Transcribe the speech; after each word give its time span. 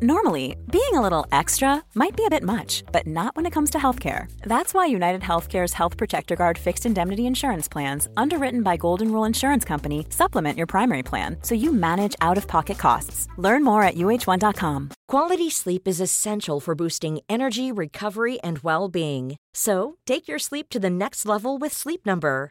Normally, 0.00 0.56
being 0.70 0.94
a 0.94 1.00
little 1.00 1.26
extra 1.32 1.82
might 1.94 2.16
be 2.16 2.24
a 2.24 2.30
bit 2.30 2.44
much, 2.44 2.84
but 2.92 3.04
not 3.06 3.34
when 3.34 3.46
it 3.46 3.52
comes 3.52 3.70
to 3.70 3.78
healthcare. 3.78 4.30
That's 4.42 4.72
why 4.72 4.86
United 4.86 5.22
Healthcare's 5.22 5.72
Health 5.72 5.96
Protector 5.96 6.36
Guard 6.36 6.56
fixed 6.56 6.86
indemnity 6.86 7.26
insurance 7.26 7.66
plans, 7.66 8.08
underwritten 8.16 8.62
by 8.62 8.76
Golden 8.76 9.10
Rule 9.10 9.24
Insurance 9.24 9.64
Company, 9.64 10.06
supplement 10.10 10.56
your 10.56 10.68
primary 10.68 11.02
plan 11.02 11.36
so 11.42 11.56
you 11.56 11.72
manage 11.72 12.14
out 12.20 12.38
of 12.38 12.46
pocket 12.46 12.78
costs. 12.78 13.26
Learn 13.38 13.64
more 13.64 13.82
at 13.82 13.96
uh1.com. 13.96 14.90
Quality 15.08 15.50
sleep 15.50 15.88
is 15.88 16.00
essential 16.00 16.60
for 16.60 16.76
boosting 16.76 17.18
energy, 17.28 17.72
recovery, 17.72 18.38
and 18.42 18.60
well 18.60 18.88
being. 18.88 19.36
So, 19.52 19.96
take 20.06 20.28
your 20.28 20.38
sleep 20.38 20.68
to 20.68 20.78
the 20.78 20.90
next 20.90 21.26
level 21.26 21.58
with 21.58 21.72
Sleep 21.72 22.06
Number. 22.06 22.50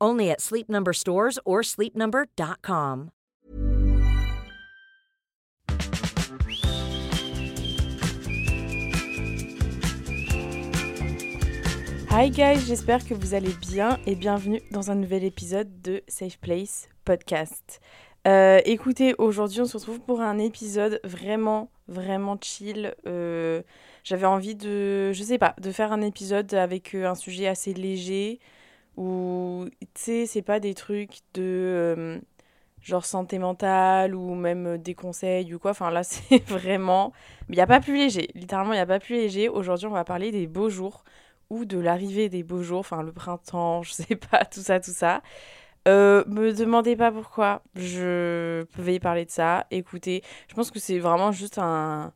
Only 0.00 0.30
at 0.30 0.40
Sleep 0.40 0.68
Number 0.68 0.92
stores 0.92 1.38
or 1.44 1.62
sleepnumber.com. 1.62 3.10
Hi 12.10 12.30
guys, 12.30 12.66
j'espère 12.66 13.06
que 13.06 13.14
vous 13.14 13.34
allez 13.34 13.52
bien 13.60 13.98
et 14.06 14.14
bienvenue 14.14 14.60
dans 14.72 14.90
un 14.90 14.94
nouvel 14.94 15.24
épisode 15.24 15.68
de 15.82 16.02
Safe 16.08 16.38
Place 16.38 16.88
Podcast. 17.04 17.80
Euh, 18.26 18.60
écoutez, 18.64 19.14
aujourd'hui 19.18 19.60
on 19.60 19.66
se 19.66 19.76
retrouve 19.76 20.00
pour 20.00 20.20
un 20.20 20.38
épisode 20.38 21.00
vraiment, 21.04 21.70
vraiment 21.86 22.36
chill. 22.40 22.94
Euh, 23.06 23.62
J'avais 24.04 24.26
envie 24.26 24.54
de, 24.54 25.12
je 25.12 25.22
sais 25.22 25.38
pas, 25.38 25.54
de 25.60 25.70
faire 25.70 25.92
un 25.92 26.00
épisode 26.00 26.52
avec 26.54 26.94
euh, 26.94 27.08
un 27.08 27.14
sujet 27.14 27.46
assez 27.46 27.74
léger 27.74 28.40
où, 28.98 29.66
tu 29.80 29.86
sais, 29.94 30.26
c'est 30.26 30.42
pas 30.42 30.58
des 30.58 30.74
trucs 30.74 31.20
de 31.34 31.42
euh, 31.42 32.18
genre 32.82 33.04
santé 33.06 33.38
mentale 33.38 34.14
ou 34.14 34.34
même 34.34 34.76
des 34.78 34.94
conseils 34.94 35.54
ou 35.54 35.58
quoi. 35.60 35.70
Enfin 35.70 35.90
là, 35.90 36.02
c'est 36.04 36.42
vraiment. 36.44 37.12
Il 37.48 37.54
n'y 37.54 37.60
a 37.60 37.66
pas 37.66 37.80
plus 37.80 37.96
léger. 37.96 38.28
Littéralement, 38.34 38.72
il 38.72 38.76
n'y 38.76 38.82
a 38.82 38.86
pas 38.86 38.98
plus 39.00 39.14
léger. 39.14 39.48
Aujourd'hui, 39.48 39.86
on 39.86 39.92
va 39.92 40.04
parler 40.04 40.32
des 40.32 40.46
beaux 40.48 40.68
jours 40.68 41.04
ou 41.48 41.64
de 41.64 41.78
l'arrivée 41.78 42.28
des 42.28 42.42
beaux 42.42 42.62
jours. 42.62 42.80
Enfin, 42.80 43.02
le 43.02 43.12
printemps, 43.12 43.82
je 43.84 43.92
sais 43.92 44.16
pas, 44.16 44.44
tout 44.44 44.60
ça, 44.60 44.80
tout 44.80 44.90
ça. 44.92 45.22
Euh, 45.86 46.24
me 46.26 46.52
demandez 46.52 46.96
pas 46.96 47.12
pourquoi 47.12 47.62
je 47.76 48.66
vais 48.78 48.96
y 48.96 49.00
parler 49.00 49.24
de 49.24 49.30
ça. 49.30 49.66
Écoutez, 49.70 50.22
je 50.48 50.54
pense 50.54 50.70
que 50.72 50.80
c'est 50.80 50.98
vraiment 50.98 51.30
juste 51.32 51.58
un, 51.58 52.12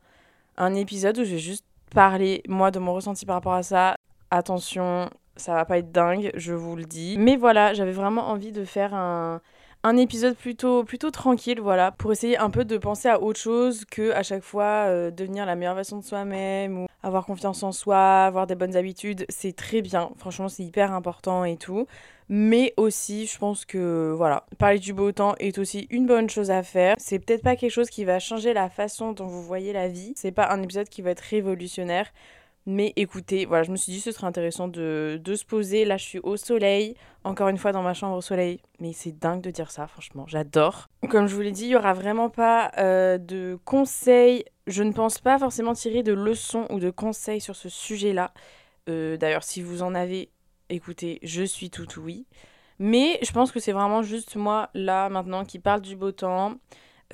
un 0.57 0.75
épisode 0.75 1.19
où 1.19 1.25
je 1.25 1.33
vais 1.33 1.39
juste 1.39 1.65
parler, 1.95 2.43
moi, 2.49 2.71
de 2.73 2.81
mon 2.81 2.93
ressenti 2.93 3.25
par 3.25 3.37
rapport 3.37 3.55
à 3.55 3.63
ça. 3.63 3.95
Attention, 4.31 5.11
ça 5.37 5.55
va 5.55 5.65
pas 5.65 5.79
être 5.79 5.93
dingue, 5.93 6.31
je 6.35 6.53
vous 6.53 6.77
le 6.77 6.85
dis. 6.85 7.17
Mais 7.19 7.37
voilà, 7.37 7.75
j'avais 7.75 7.93
vraiment 7.93 8.29
envie 8.29 8.53
de 8.53 8.65
faire 8.65 8.95
un, 8.95 9.41
un 9.85 9.97
épisode 9.97 10.37
plutôt, 10.37 10.85
plutôt 10.85 11.11
tranquille, 11.11 11.61
voilà, 11.61 11.91
pour 11.91 12.13
essayer 12.13 12.39
un 12.39 12.51
peu 12.51 12.65
de 12.65 12.77
penser 12.77 13.09
à 13.09 13.21
autre 13.21 13.41
chose 13.41 13.85
que 13.85 14.13
à 14.13 14.23
chaque 14.23 14.43
fois 14.43 14.87
euh, 14.87 15.11
devenir 15.11 15.45
la 15.45 15.57
meilleure 15.57 15.75
version 15.75 15.99
de 15.99 16.05
soi-même 16.05 16.83
ou 16.83 16.87
avoir 17.03 17.27
confiance 17.27 17.63
en 17.63 17.73
soi, 17.73 18.25
avoir 18.25 18.47
des 18.47 18.55
bonnes 18.55 18.77
habitudes, 18.77 19.27
c'est 19.29 19.57
très 19.57 19.83
bien. 19.83 20.11
Franchement, 20.19 20.49
c'est 20.49 20.63
hyper 20.63 20.93
important 20.93 21.45
et 21.45 21.57
tout. 21.57 21.87
Mais 22.29 22.73
aussi, 22.77 23.27
je 23.27 23.37
pense 23.37 23.65
que 23.65 24.15
voilà, 24.17 24.47
parler 24.57 24.79
du 24.79 24.95
beau 24.95 25.11
temps 25.11 25.35
est 25.39 25.59
aussi 25.59 25.89
une 25.91 26.07
bonne 26.07 26.31
chose 26.31 26.51
à 26.51 26.63
faire. 26.63 26.95
C'est 26.99 27.19
peut-être 27.19 27.43
pas 27.43 27.57
quelque 27.57 27.73
chose 27.73 27.91
qui 27.91 28.05
va 28.05 28.21
changer 28.21 28.55
la 28.55 28.71
façon 28.71 29.13
dont 29.13 29.27
vous 29.27 29.43
voyez 29.43 29.73
la 29.73 29.89
vie. 29.89 30.13
C'est 30.17 30.33
pas 30.33 30.49
un 30.51 30.63
épisode 30.63 30.89
qui 30.89 31.03
va 31.03 31.11
être 31.11 31.21
révolutionnaire. 31.21 32.07
Mais 32.65 32.93
écoutez, 32.95 33.45
voilà, 33.45 33.65
je 33.65 33.73
me 33.73 33.77
suis 33.77 33.93
dit 33.93 34.01
ce 34.01 34.13
serait 34.13 34.27
intéressant 34.27 34.69
de, 34.69 35.21
de, 35.23 35.35
se 35.35 35.45
poser. 35.45 35.85
Là, 35.85 35.97
je 35.97 36.05
suis 36.05 36.19
au 36.21 36.37
soleil, 36.37 36.95
encore 37.25 37.49
une 37.49 37.59
fois 37.59 37.73
dans 37.73 37.83
ma 37.83 37.93
chambre 37.93 38.17
au 38.17 38.21
soleil. 38.21 38.61
Mais 38.79 38.93
c'est 38.93 39.19
dingue 39.19 39.41
de 39.41 39.51
dire 39.51 39.71
ça, 39.73 39.89
franchement, 39.89 40.27
j'adore. 40.29 40.89
Comme 41.11 41.27
je 41.27 41.35
vous 41.35 41.41
l'ai 41.41 41.51
dit, 41.51 41.65
il 41.65 41.69
n'y 41.69 41.77
aura 41.77 41.93
vraiment 41.93 42.31
pas 42.31 42.71
euh, 42.79 43.19
de 43.19 43.59
conseils. 43.65 44.45
Je 44.69 44.85
ne 44.85 44.93
pense 44.93 45.19
pas 45.19 45.39
forcément 45.39 45.75
tirer 45.75 46.05
de 46.05 46.13
leçons 46.13 46.67
ou 46.71 46.79
de 46.79 46.91
conseils 46.91 47.41
sur 47.41 47.57
ce 47.57 47.69
sujet-là. 47.69 48.33
Euh, 48.89 49.17
D'ailleurs, 49.17 49.45
si 49.45 49.61
vous 49.61 49.83
en 49.83 49.95
avez, 49.97 50.31
écoutez, 50.69 51.19
je 51.25 51.43
suis 51.43 51.71
tout 51.71 51.89
oui. 51.99 52.27
Mais 52.79 53.19
je 53.23 53.33
pense 53.33 53.51
que 53.51 53.59
c'est 53.59 53.73
vraiment 53.73 54.03
juste 54.03 54.37
moi, 54.37 54.71
là, 54.75 55.09
maintenant, 55.09 55.45
qui 55.45 55.59
parle 55.59 55.81
du 55.81 55.97
beau 55.97 56.13
temps. 56.13 56.55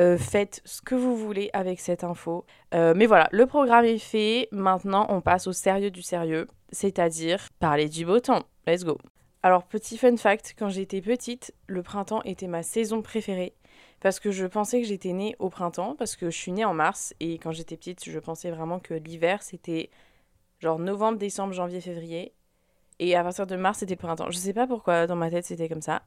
Euh, 0.01 0.17
faites 0.17 0.61
ce 0.65 0.81
que 0.81 0.95
vous 0.95 1.17
voulez 1.17 1.51
avec 1.53 1.81
cette 1.81 2.05
info. 2.05 2.45
Euh, 2.73 2.95
mais 2.95 3.07
voilà, 3.07 3.29
le 3.33 3.47
programme 3.47 3.85
est 3.85 3.99
fait. 3.99 4.49
Maintenant, 4.53 5.07
on 5.09 5.21
passe 5.21 5.49
au 5.49 5.53
sérieux 5.53 5.91
du 5.91 6.03
sérieux, 6.03 6.47
c'est-à-dire 6.71 7.49
parler 7.59 7.89
du 7.89 8.07
beau 8.07 8.21
temps. 8.21 8.45
Let's 8.67 8.85
go. 8.85 8.99
Alors, 9.43 9.65
petit 9.65 9.99
fun 9.99 10.17
fact, 10.17 10.55
quand 10.59 10.69
j'étais 10.69 11.01
petite, 11.01 11.53
le 11.67 11.83
printemps 11.83 12.23
était 12.23 12.47
ma 12.47 12.63
saison 12.63 13.03
préférée. 13.03 13.55
Parce 14.01 14.21
que 14.21 14.31
je 14.31 14.47
pensais 14.47 14.81
que 14.81 14.87
j'étais 14.87 15.13
née 15.13 15.35
au 15.41 15.49
printemps, 15.49 15.97
parce 15.97 16.15
que 16.15 16.31
je 16.31 16.37
suis 16.37 16.53
née 16.53 16.65
en 16.65 16.75
mars, 16.75 17.15
et 17.19 17.39
quand 17.39 17.51
j'étais 17.51 17.77
petite, 17.77 18.09
je 18.09 18.19
pensais 18.21 18.51
vraiment 18.51 18.79
que 18.79 18.95
l'hiver, 18.95 19.43
c'était 19.43 19.91
genre 20.61 20.79
novembre, 20.79 21.19
décembre, 21.19 21.53
janvier, 21.53 21.81
février. 21.81 22.33
Et 23.01 23.17
à 23.17 23.25
partir 23.25 23.47
de 23.47 23.57
mars, 23.57 23.79
c'était 23.79 23.95
le 23.95 23.99
printemps. 23.99 24.31
Je 24.31 24.39
sais 24.39 24.53
pas 24.53 24.67
pourquoi, 24.69 25.07
dans 25.09 25.17
ma 25.17 25.31
tête, 25.31 25.45
c'était 25.45 25.69
comme 25.69 25.83
ça. 25.83 26.03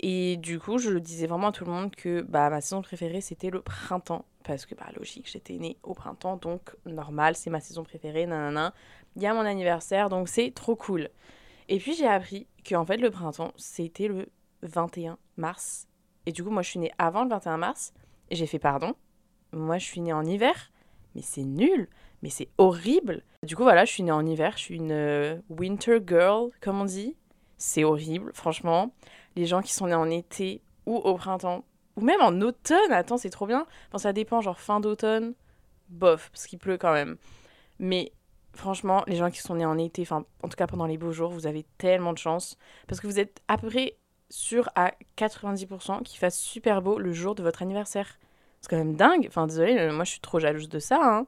Et 0.00 0.36
du 0.36 0.58
coup, 0.58 0.78
je 0.78 0.90
disais 0.98 1.26
vraiment 1.26 1.48
à 1.48 1.52
tout 1.52 1.64
le 1.64 1.70
monde 1.70 1.94
que 1.94 2.22
bah, 2.22 2.50
ma 2.50 2.60
saison 2.60 2.82
préférée, 2.82 3.20
c'était 3.20 3.50
le 3.50 3.62
printemps. 3.62 4.24
Parce 4.42 4.66
que, 4.66 4.74
bah, 4.74 4.86
logique, 4.96 5.28
j'étais 5.30 5.54
née 5.54 5.78
au 5.82 5.94
printemps, 5.94 6.36
donc 6.36 6.76
normal, 6.84 7.34
c'est 7.36 7.50
ma 7.50 7.60
saison 7.60 7.82
préférée, 7.84 8.26
nanana. 8.26 8.74
Il 9.16 9.22
y 9.22 9.26
a 9.26 9.32
mon 9.32 9.40
anniversaire, 9.40 10.10
donc 10.10 10.28
c'est 10.28 10.52
trop 10.54 10.76
cool. 10.76 11.08
Et 11.68 11.78
puis, 11.78 11.94
j'ai 11.94 12.06
appris 12.06 12.46
qu'en 12.68 12.84
fait, 12.84 12.98
le 12.98 13.10
printemps, 13.10 13.52
c'était 13.56 14.08
le 14.08 14.28
21 14.62 15.16
mars. 15.36 15.88
Et 16.26 16.32
du 16.32 16.42
coup, 16.42 16.50
moi, 16.50 16.62
je 16.62 16.70
suis 16.70 16.80
née 16.80 16.92
avant 16.98 17.22
le 17.22 17.30
21 17.30 17.56
mars. 17.56 17.94
Et 18.30 18.36
j'ai 18.36 18.46
fait 18.46 18.58
pardon. 18.58 18.94
Moi, 19.52 19.78
je 19.78 19.84
suis 19.84 20.00
née 20.00 20.12
en 20.12 20.24
hiver. 20.24 20.72
Mais 21.14 21.22
c'est 21.22 21.44
nul. 21.44 21.88
Mais 22.22 22.30
c'est 22.30 22.48
horrible. 22.58 23.22
Du 23.42 23.56
coup, 23.56 23.62
voilà, 23.62 23.84
je 23.84 23.92
suis 23.92 24.02
née 24.02 24.12
en 24.12 24.26
hiver. 24.26 24.54
Je 24.56 24.62
suis 24.62 24.76
une 24.76 24.92
euh, 24.92 25.38
winter 25.48 26.00
girl, 26.06 26.50
comme 26.60 26.80
on 26.80 26.84
dit. 26.84 27.16
C'est 27.56 27.84
horrible, 27.84 28.32
franchement 28.34 28.92
les 29.36 29.46
gens 29.46 29.62
qui 29.62 29.72
sont 29.72 29.86
nés 29.86 29.94
en 29.94 30.10
été 30.10 30.62
ou 30.86 30.96
au 30.96 31.14
printemps, 31.14 31.64
ou 31.96 32.00
même 32.02 32.20
en 32.20 32.40
automne, 32.40 32.92
attends, 32.92 33.16
c'est 33.16 33.30
trop 33.30 33.46
bien. 33.46 33.66
Enfin, 33.88 33.98
ça 33.98 34.12
dépend, 34.12 34.40
genre 34.40 34.58
fin 34.58 34.80
d'automne, 34.80 35.34
bof, 35.88 36.30
parce 36.30 36.46
qu'il 36.46 36.58
pleut 36.58 36.78
quand 36.78 36.92
même. 36.92 37.16
Mais 37.78 38.12
franchement, 38.54 39.04
les 39.06 39.16
gens 39.16 39.30
qui 39.30 39.40
sont 39.40 39.56
nés 39.56 39.66
en 39.66 39.78
été, 39.78 40.02
enfin, 40.02 40.24
en 40.42 40.48
tout 40.48 40.56
cas 40.56 40.66
pendant 40.66 40.86
les 40.86 40.98
beaux 40.98 41.12
jours, 41.12 41.30
vous 41.30 41.46
avez 41.46 41.64
tellement 41.78 42.12
de 42.12 42.18
chance, 42.18 42.56
parce 42.86 43.00
que 43.00 43.06
vous 43.06 43.18
êtes 43.18 43.40
à 43.48 43.56
peu 43.56 43.68
près 43.68 43.96
sûr 44.30 44.68
à 44.74 44.92
90% 45.16 46.02
qu'il 46.02 46.18
fasse 46.18 46.38
super 46.38 46.82
beau 46.82 46.98
le 46.98 47.12
jour 47.12 47.34
de 47.34 47.42
votre 47.42 47.62
anniversaire. 47.62 48.18
C'est 48.60 48.70
quand 48.70 48.76
même 48.76 48.96
dingue. 48.96 49.26
Enfin, 49.28 49.46
désolé, 49.46 49.90
moi 49.90 50.04
je 50.04 50.12
suis 50.12 50.20
trop 50.20 50.40
jalouse 50.40 50.68
de 50.68 50.78
ça. 50.78 50.98
Hein. 51.02 51.26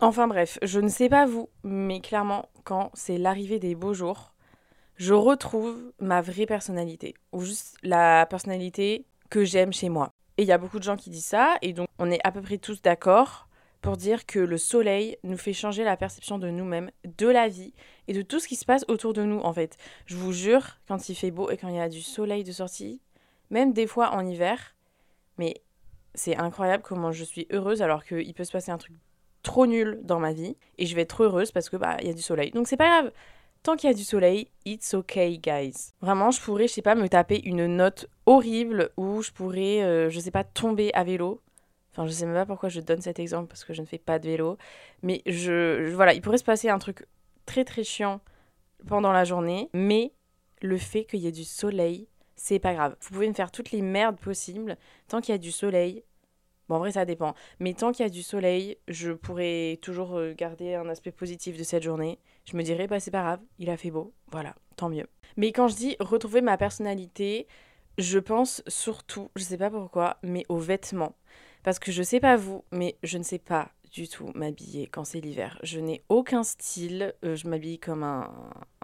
Enfin 0.00 0.26
bref, 0.26 0.58
je 0.62 0.80
ne 0.80 0.88
sais 0.88 1.08
pas 1.08 1.26
vous, 1.26 1.48
mais 1.62 2.00
clairement, 2.00 2.48
quand 2.64 2.90
c'est 2.94 3.18
l'arrivée 3.18 3.60
des 3.60 3.74
beaux 3.74 3.94
jours, 3.94 4.31
je 5.02 5.14
retrouve 5.14 5.92
ma 5.98 6.20
vraie 6.22 6.46
personnalité, 6.46 7.14
ou 7.32 7.40
juste 7.40 7.74
la 7.82 8.24
personnalité 8.26 9.04
que 9.30 9.42
j'aime 9.42 9.72
chez 9.72 9.88
moi. 9.88 10.12
Et 10.38 10.42
il 10.42 10.48
y 10.48 10.52
a 10.52 10.58
beaucoup 10.58 10.78
de 10.78 10.84
gens 10.84 10.94
qui 10.94 11.10
disent 11.10 11.24
ça, 11.24 11.56
et 11.60 11.72
donc 11.72 11.88
on 11.98 12.08
est 12.08 12.20
à 12.22 12.30
peu 12.30 12.40
près 12.40 12.58
tous 12.58 12.80
d'accord 12.82 13.48
pour 13.80 13.96
dire 13.96 14.26
que 14.26 14.38
le 14.38 14.58
soleil 14.58 15.18
nous 15.24 15.36
fait 15.36 15.52
changer 15.52 15.82
la 15.82 15.96
perception 15.96 16.38
de 16.38 16.50
nous-mêmes, 16.50 16.92
de 17.18 17.26
la 17.26 17.48
vie 17.48 17.74
et 18.06 18.12
de 18.12 18.22
tout 18.22 18.38
ce 18.38 18.46
qui 18.46 18.54
se 18.54 18.64
passe 18.64 18.84
autour 18.86 19.12
de 19.12 19.24
nous 19.24 19.40
en 19.40 19.52
fait. 19.52 19.76
Je 20.06 20.14
vous 20.14 20.32
jure, 20.32 20.78
quand 20.86 21.08
il 21.08 21.16
fait 21.16 21.32
beau 21.32 21.50
et 21.50 21.56
quand 21.56 21.66
il 21.66 21.74
y 21.74 21.80
a 21.80 21.88
du 21.88 22.00
soleil 22.00 22.44
de 22.44 22.52
sortie, 22.52 23.00
même 23.50 23.72
des 23.72 23.88
fois 23.88 24.10
en 24.10 24.24
hiver, 24.24 24.76
mais 25.36 25.54
c'est 26.14 26.36
incroyable 26.36 26.84
comment 26.84 27.10
je 27.10 27.24
suis 27.24 27.48
heureuse 27.50 27.82
alors 27.82 28.04
qu'il 28.04 28.32
peut 28.34 28.44
se 28.44 28.52
passer 28.52 28.70
un 28.70 28.78
truc 28.78 28.94
trop 29.42 29.66
nul 29.66 29.98
dans 30.04 30.20
ma 30.20 30.32
vie 30.32 30.56
et 30.78 30.86
je 30.86 30.94
vais 30.94 31.02
être 31.02 31.24
heureuse 31.24 31.50
parce 31.50 31.68
que 31.68 31.76
bah 31.76 31.96
il 32.02 32.06
y 32.06 32.10
a 32.10 32.14
du 32.14 32.22
soleil. 32.22 32.52
Donc 32.52 32.68
c'est 32.68 32.76
pas 32.76 33.00
grave. 33.00 33.12
Tant 33.62 33.76
qu'il 33.76 33.88
y 33.88 33.92
a 33.92 33.94
du 33.96 34.02
soleil, 34.02 34.48
it's 34.64 34.92
okay, 34.92 35.38
guys. 35.38 35.92
Vraiment, 36.00 36.32
je 36.32 36.40
pourrais, 36.40 36.66
je 36.66 36.72
sais 36.72 36.82
pas, 36.82 36.96
me 36.96 37.08
taper 37.08 37.40
une 37.44 37.66
note 37.76 38.06
horrible 38.26 38.90
ou 38.96 39.22
je 39.22 39.30
pourrais, 39.30 39.82
euh, 39.82 40.10
je 40.10 40.18
sais 40.18 40.32
pas, 40.32 40.42
tomber 40.42 40.90
à 40.94 41.04
vélo. 41.04 41.40
Enfin, 41.92 42.06
je 42.06 42.12
sais 42.12 42.26
même 42.26 42.34
pas 42.34 42.46
pourquoi 42.46 42.68
je 42.70 42.80
donne 42.80 43.00
cet 43.02 43.20
exemple 43.20 43.48
parce 43.48 43.64
que 43.64 43.72
je 43.72 43.80
ne 43.80 43.86
fais 43.86 43.98
pas 43.98 44.18
de 44.18 44.26
vélo. 44.26 44.56
Mais 45.02 45.22
je, 45.26 45.86
je- 45.86 45.94
voilà, 45.94 46.12
il 46.14 46.20
pourrait 46.22 46.38
se 46.38 46.44
passer 46.44 46.70
un 46.70 46.78
truc 46.78 47.06
très 47.46 47.64
très 47.64 47.84
chiant 47.84 48.20
pendant 48.88 49.12
la 49.12 49.24
journée. 49.24 49.70
Mais 49.74 50.12
le 50.62 50.78
fait 50.78 51.04
qu'il 51.04 51.20
y 51.20 51.28
ait 51.28 51.32
du 51.32 51.44
soleil, 51.44 52.08
c'est 52.34 52.58
pas 52.58 52.74
grave. 52.74 52.96
Vous 53.00 53.10
pouvez 53.14 53.28
me 53.28 53.34
faire 53.34 53.52
toutes 53.52 53.70
les 53.70 53.82
merdes 53.82 54.18
possibles. 54.18 54.76
Tant 55.08 55.20
qu'il 55.20 55.32
y 55.32 55.36
a 55.36 55.38
du 55.38 55.52
soleil, 55.52 56.02
bon, 56.68 56.76
en 56.76 56.78
vrai, 56.80 56.92
ça 56.92 57.04
dépend. 57.04 57.34
Mais 57.60 57.74
tant 57.74 57.92
qu'il 57.92 58.04
y 58.04 58.06
a 58.06 58.10
du 58.10 58.22
soleil, 58.22 58.78
je 58.88 59.12
pourrais 59.12 59.78
toujours 59.82 60.16
euh, 60.18 60.34
garder 60.34 60.74
un 60.74 60.88
aspect 60.88 61.12
positif 61.12 61.56
de 61.58 61.64
cette 61.64 61.82
journée. 61.84 62.18
Je 62.44 62.56
me 62.56 62.62
dirais, 62.62 62.86
bah, 62.86 63.00
c'est 63.00 63.10
pas 63.10 63.22
grave, 63.22 63.40
il 63.58 63.70
a 63.70 63.76
fait 63.76 63.90
beau. 63.90 64.12
Voilà, 64.30 64.54
tant 64.76 64.88
mieux. 64.88 65.06
Mais 65.36 65.52
quand 65.52 65.68
je 65.68 65.76
dis 65.76 65.96
retrouver 66.00 66.40
ma 66.40 66.56
personnalité, 66.56 67.46
je 67.98 68.18
pense 68.18 68.62
surtout, 68.66 69.30
je 69.36 69.42
sais 69.42 69.58
pas 69.58 69.70
pourquoi, 69.70 70.18
mais 70.22 70.44
aux 70.48 70.58
vêtements. 70.58 71.14
Parce 71.62 71.78
que 71.78 71.92
je 71.92 72.02
sais 72.02 72.20
pas 72.20 72.36
vous, 72.36 72.64
mais 72.72 72.96
je 73.02 73.18
ne 73.18 73.22
sais 73.22 73.38
pas 73.38 73.70
du 73.92 74.08
tout 74.08 74.30
m'habiller 74.34 74.86
quand 74.86 75.04
c'est 75.04 75.20
l'hiver. 75.20 75.58
Je 75.62 75.78
n'ai 75.78 76.02
aucun 76.08 76.42
style. 76.42 77.14
euh, 77.24 77.36
je 77.36 77.46
m'habille 77.46 77.78
comme 77.78 78.02
un, 78.02 78.30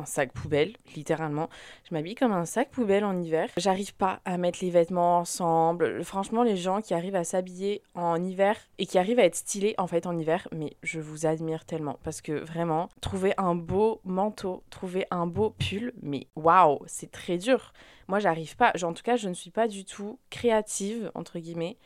sac 0.05 0.32
poubelle, 0.32 0.76
littéralement. 0.94 1.49
Je 1.88 1.94
m'habille 1.94 2.14
comme 2.14 2.32
un 2.32 2.44
sac 2.44 2.70
poubelle 2.70 3.05
en 3.05 3.20
hiver. 3.20 3.49
J'arrive 3.56 3.94
pas 3.94 4.20
à 4.25 4.37
mettre 4.37 4.58
les 4.62 4.70
vêtements 4.70 5.19
ensemble. 5.19 6.05
Franchement, 6.05 6.43
les 6.43 6.56
gens 6.56 6.82
qui 6.82 6.94
arrivent 6.94 7.16
à 7.16 7.25
s'habiller 7.25 7.82
en 7.94 8.22
hiver 8.22 8.56
et 8.78 8.87
qui 8.87 8.99
arrivent 8.99 9.19
à 9.19 9.25
être 9.25 9.34
stylés 9.34 9.75
en 9.78 9.87
fait 9.87 10.06
en 10.06 10.16
hiver, 10.16 10.46
mais 10.52 10.76
je 10.82 11.00
vous 11.00 11.26
admire 11.26 11.64
tellement 11.64 11.99
parce 12.02 12.20
que 12.20 12.32
vraiment, 12.32 12.88
trouver 13.00 13.32
un 13.38 13.55
beau 13.55 14.00
manteau, 14.05 14.62
trouver 14.70 15.06
un 15.10 15.26
beau 15.26 15.50
pull, 15.58 15.93
mais 16.02 16.26
waouh, 16.37 16.81
c'est 16.87 17.10
très 17.10 17.38
dur. 17.38 17.72
Moi, 18.08 18.20
j'arrive 18.20 18.56
pas. 18.56 18.72
En 18.82 18.93
tout 18.93 19.02
cas, 19.02 19.16
je 19.16 19.28
ne 19.28 19.34
suis 19.34 19.50
pas 19.50 19.69
du 19.69 19.84
tout 19.84 20.19
créative 20.31 21.10
entre 21.14 21.38
guillemets 21.38 21.78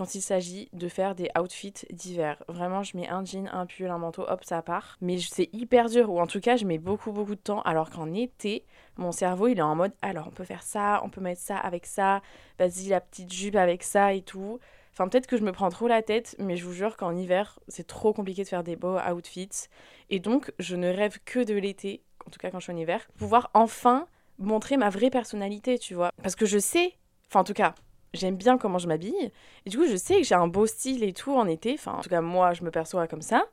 quand 0.00 0.14
il 0.14 0.22
s'agit 0.22 0.70
de 0.72 0.88
faire 0.88 1.14
des 1.14 1.28
outfits 1.38 1.74
d'hiver. 1.90 2.42
Vraiment, 2.48 2.82
je 2.82 2.96
mets 2.96 3.06
un 3.10 3.22
jean, 3.22 3.50
un 3.52 3.66
pull, 3.66 3.90
un 3.90 3.98
manteau, 3.98 4.24
hop, 4.26 4.42
ça 4.44 4.62
part. 4.62 4.96
Mais 5.02 5.18
c'est 5.18 5.50
hyper 5.52 5.90
dur, 5.90 6.08
ou 6.10 6.18
en 6.20 6.26
tout 6.26 6.40
cas, 6.40 6.56
je 6.56 6.64
mets 6.64 6.78
beaucoup, 6.78 7.12
beaucoup 7.12 7.34
de 7.34 7.40
temps. 7.40 7.60
Alors 7.64 7.90
qu'en 7.90 8.14
été, 8.14 8.64
mon 8.96 9.12
cerveau, 9.12 9.48
il 9.48 9.58
est 9.58 9.62
en 9.62 9.74
mode, 9.74 9.92
alors 10.00 10.28
on 10.28 10.30
peut 10.30 10.44
faire 10.44 10.62
ça, 10.62 11.02
on 11.04 11.10
peut 11.10 11.20
mettre 11.20 11.42
ça 11.42 11.58
avec 11.58 11.84
ça, 11.84 12.22
vas-y, 12.58 12.88
la 12.88 13.02
petite 13.02 13.30
jupe 13.30 13.56
avec 13.56 13.82
ça 13.82 14.14
et 14.14 14.22
tout. 14.22 14.58
Enfin, 14.94 15.06
peut-être 15.06 15.26
que 15.26 15.36
je 15.36 15.42
me 15.42 15.52
prends 15.52 15.68
trop 15.68 15.86
la 15.86 16.00
tête, 16.00 16.34
mais 16.38 16.56
je 16.56 16.64
vous 16.64 16.72
jure 16.72 16.96
qu'en 16.96 17.14
hiver, 17.14 17.58
c'est 17.68 17.86
trop 17.86 18.14
compliqué 18.14 18.42
de 18.42 18.48
faire 18.48 18.64
des 18.64 18.76
beaux 18.76 18.96
outfits. 19.00 19.68
Et 20.08 20.18
donc, 20.18 20.50
je 20.58 20.76
ne 20.76 20.88
rêve 20.88 21.18
que 21.26 21.44
de 21.44 21.52
l'été, 21.52 22.00
en 22.26 22.30
tout 22.30 22.38
cas 22.38 22.50
quand 22.50 22.58
je 22.58 22.64
suis 22.64 22.72
en 22.72 22.76
hiver, 22.78 23.06
pouvoir 23.18 23.50
enfin 23.52 24.06
montrer 24.38 24.78
ma 24.78 24.88
vraie 24.88 25.10
personnalité, 25.10 25.78
tu 25.78 25.92
vois. 25.92 26.10
Parce 26.22 26.36
que 26.36 26.46
je 26.46 26.58
sais, 26.58 26.94
enfin 27.28 27.40
en 27.40 27.44
tout 27.44 27.52
cas, 27.52 27.74
j'aime 28.14 28.36
bien 28.36 28.58
comment 28.58 28.78
je 28.78 28.88
m'habille. 28.88 29.32
Et 29.66 29.70
du 29.70 29.78
coup, 29.78 29.86
je 29.86 29.96
sais 29.96 30.18
que 30.18 30.24
j'ai 30.24 30.34
un 30.34 30.48
beau 30.48 30.66
style 30.66 31.04
et 31.04 31.12
tout 31.12 31.32
en 31.32 31.46
été. 31.46 31.74
Enfin, 31.74 31.92
en 31.92 32.00
tout 32.00 32.10
cas, 32.10 32.20
moi, 32.20 32.52
je 32.54 32.62
me 32.62 32.70
perçois 32.70 33.06
comme 33.06 33.22
ça. 33.22 33.44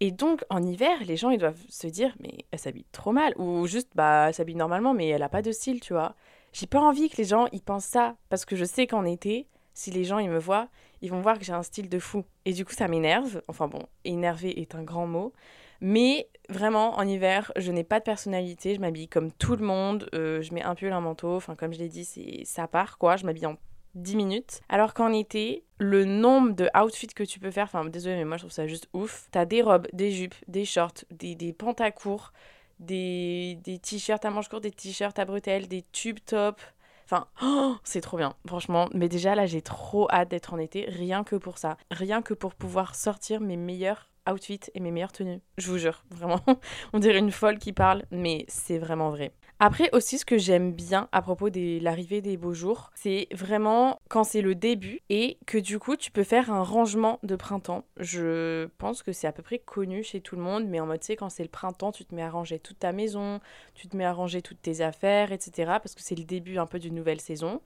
Et 0.00 0.10
donc, 0.10 0.44
en 0.50 0.62
hiver, 0.62 0.98
les 1.04 1.16
gens, 1.16 1.30
ils 1.30 1.38
doivent 1.38 1.62
se 1.68 1.86
dire, 1.86 2.14
mais 2.20 2.44
elle 2.50 2.58
s'habille 2.58 2.86
trop 2.92 3.12
mal. 3.12 3.34
Ou 3.36 3.66
juste, 3.66 3.90
bah, 3.94 4.26
elle 4.28 4.34
s'habille 4.34 4.56
normalement, 4.56 4.94
mais 4.94 5.08
elle 5.08 5.22
a 5.22 5.28
pas 5.28 5.42
de 5.42 5.52
style, 5.52 5.80
tu 5.80 5.92
vois. 5.92 6.14
J'ai 6.52 6.66
pas 6.66 6.80
envie 6.80 7.08
que 7.08 7.16
les 7.16 7.24
gens, 7.24 7.46
ils 7.52 7.62
pensent 7.62 7.84
ça. 7.84 8.16
Parce 8.28 8.44
que 8.44 8.56
je 8.56 8.64
sais 8.64 8.86
qu'en 8.86 9.04
été, 9.04 9.46
si 9.74 9.90
les 9.90 10.04
gens, 10.04 10.18
ils 10.18 10.30
me 10.30 10.38
voient, 10.38 10.68
ils 11.00 11.10
vont 11.10 11.20
voir 11.20 11.38
que 11.38 11.44
j'ai 11.44 11.52
un 11.52 11.62
style 11.62 11.88
de 11.88 11.98
fou. 11.98 12.24
Et 12.44 12.52
du 12.52 12.64
coup, 12.64 12.72
ça 12.72 12.88
m'énerve. 12.88 13.42
Enfin 13.48 13.68
bon, 13.68 13.82
énerver 14.04 14.60
est 14.60 14.74
un 14.74 14.82
grand 14.82 15.06
mot. 15.06 15.32
Mais 15.80 16.28
vraiment, 16.48 16.96
en 16.96 17.06
hiver, 17.06 17.52
je 17.56 17.72
n'ai 17.72 17.84
pas 17.84 17.98
de 17.98 18.04
personnalité. 18.04 18.74
Je 18.74 18.80
m'habille 18.80 19.08
comme 19.08 19.32
tout 19.32 19.56
le 19.56 19.64
monde. 19.64 20.08
Euh, 20.14 20.40
je 20.42 20.54
mets 20.54 20.62
un 20.62 20.74
pull, 20.74 20.92
un 20.92 21.00
manteau. 21.00 21.36
Enfin, 21.36 21.56
comme 21.56 21.72
je 21.72 21.78
l'ai 21.78 21.88
dit, 21.88 22.04
c'est 22.04 22.42
ça 22.44 22.68
part, 22.68 22.98
quoi. 22.98 23.16
Je 23.16 23.26
m'habille 23.26 23.46
en 23.46 23.56
10 23.94 24.16
minutes. 24.16 24.60
Alors 24.68 24.94
qu'en 24.94 25.12
été, 25.12 25.64
le 25.78 26.04
nombre 26.04 26.52
de 26.54 26.68
outfits 26.78 27.08
que 27.08 27.22
tu 27.22 27.38
peux 27.38 27.50
faire, 27.50 27.64
enfin 27.64 27.84
désolé 27.84 28.16
mais 28.16 28.24
moi 28.24 28.36
je 28.36 28.42
trouve 28.42 28.52
ça 28.52 28.66
juste 28.66 28.88
ouf. 28.92 29.28
T'as 29.30 29.44
des 29.44 29.62
robes, 29.62 29.86
des 29.92 30.10
jupes, 30.10 30.34
des 30.48 30.64
shorts, 30.64 31.04
des, 31.10 31.34
des 31.34 31.52
pantacourts, 31.52 32.32
des, 32.78 33.58
des 33.64 33.78
t-shirts 33.78 34.24
à 34.24 34.30
manches 34.30 34.48
courtes, 34.48 34.62
des 34.62 34.70
t-shirts 34.70 35.18
à 35.18 35.24
bretelles, 35.24 35.68
des 35.68 35.84
tube 35.92 36.18
tops. 36.24 36.62
Enfin, 37.04 37.26
oh, 37.42 37.76
c'est 37.84 38.00
trop 38.00 38.16
bien, 38.16 38.34
franchement. 38.46 38.88
Mais 38.94 39.08
déjà 39.08 39.34
là, 39.34 39.46
j'ai 39.46 39.60
trop 39.60 40.10
hâte 40.10 40.30
d'être 40.30 40.54
en 40.54 40.58
été, 40.58 40.86
rien 40.88 41.24
que 41.24 41.36
pour 41.36 41.58
ça. 41.58 41.76
Rien 41.90 42.22
que 42.22 42.32
pour 42.34 42.54
pouvoir 42.54 42.94
sortir 42.94 43.40
mes 43.40 43.56
meilleurs 43.56 44.08
outfits 44.30 44.60
et 44.74 44.80
mes 44.80 44.90
meilleures 44.90 45.12
tenues. 45.12 45.40
Je 45.58 45.70
vous 45.70 45.78
jure, 45.78 46.04
vraiment. 46.10 46.40
On 46.92 46.98
dirait 46.98 47.18
une 47.18 47.32
folle 47.32 47.58
qui 47.58 47.72
parle, 47.72 48.04
mais 48.10 48.44
c'est 48.48 48.78
vraiment 48.78 49.10
vrai. 49.10 49.32
Après 49.64 49.88
aussi, 49.92 50.18
ce 50.18 50.24
que 50.24 50.38
j'aime 50.38 50.72
bien 50.72 51.08
à 51.12 51.22
propos 51.22 51.48
de 51.48 51.78
l'arrivée 51.80 52.20
des 52.20 52.36
beaux 52.36 52.52
jours, 52.52 52.90
c'est 52.96 53.28
vraiment 53.30 54.00
quand 54.08 54.24
c'est 54.24 54.42
le 54.42 54.56
début 54.56 54.98
et 55.08 55.38
que 55.46 55.56
du 55.56 55.78
coup 55.78 55.94
tu 55.94 56.10
peux 56.10 56.24
faire 56.24 56.50
un 56.50 56.64
rangement 56.64 57.20
de 57.22 57.36
printemps. 57.36 57.84
Je 57.96 58.66
pense 58.78 59.04
que 59.04 59.12
c'est 59.12 59.28
à 59.28 59.32
peu 59.32 59.44
près 59.44 59.60
connu 59.60 60.02
chez 60.02 60.20
tout 60.20 60.34
le 60.34 60.42
monde, 60.42 60.66
mais 60.66 60.80
en 60.80 60.86
mode, 60.86 60.98
tu 60.98 61.06
sais, 61.06 61.14
quand 61.14 61.28
c'est 61.28 61.44
le 61.44 61.48
printemps, 61.48 61.92
tu 61.92 62.04
te 62.04 62.12
mets 62.12 62.24
à 62.24 62.30
ranger 62.30 62.58
toute 62.58 62.80
ta 62.80 62.90
maison, 62.90 63.38
tu 63.74 63.86
te 63.86 63.96
mets 63.96 64.04
à 64.04 64.12
ranger 64.12 64.42
toutes 64.42 64.60
tes 64.60 64.80
affaires, 64.80 65.30
etc. 65.30 65.52
Parce 65.80 65.94
que 65.94 66.02
c'est 66.02 66.16
le 66.16 66.24
début 66.24 66.58
un 66.58 66.66
peu 66.66 66.80
d'une 66.80 66.96
nouvelle 66.96 67.20
saison. 67.20 67.60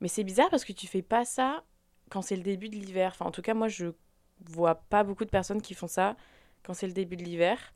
Mais 0.00 0.08
c'est 0.08 0.24
bizarre 0.24 0.48
parce 0.48 0.64
que 0.64 0.72
tu 0.72 0.86
fais 0.86 1.02
pas 1.02 1.26
ça 1.26 1.62
quand 2.08 2.22
c'est 2.22 2.36
le 2.36 2.42
début 2.42 2.70
de 2.70 2.76
l'hiver. 2.76 3.10
Enfin, 3.14 3.26
en 3.26 3.32
tout 3.32 3.42
cas, 3.42 3.52
moi, 3.52 3.68
je 3.68 3.88
vois 4.46 4.76
pas 4.76 5.04
beaucoup 5.04 5.26
de 5.26 5.30
personnes 5.30 5.60
qui 5.60 5.74
font 5.74 5.88
ça 5.88 6.16
quand 6.62 6.72
c'est 6.72 6.86
le 6.86 6.94
début 6.94 7.18
de 7.18 7.22
l'hiver, 7.22 7.74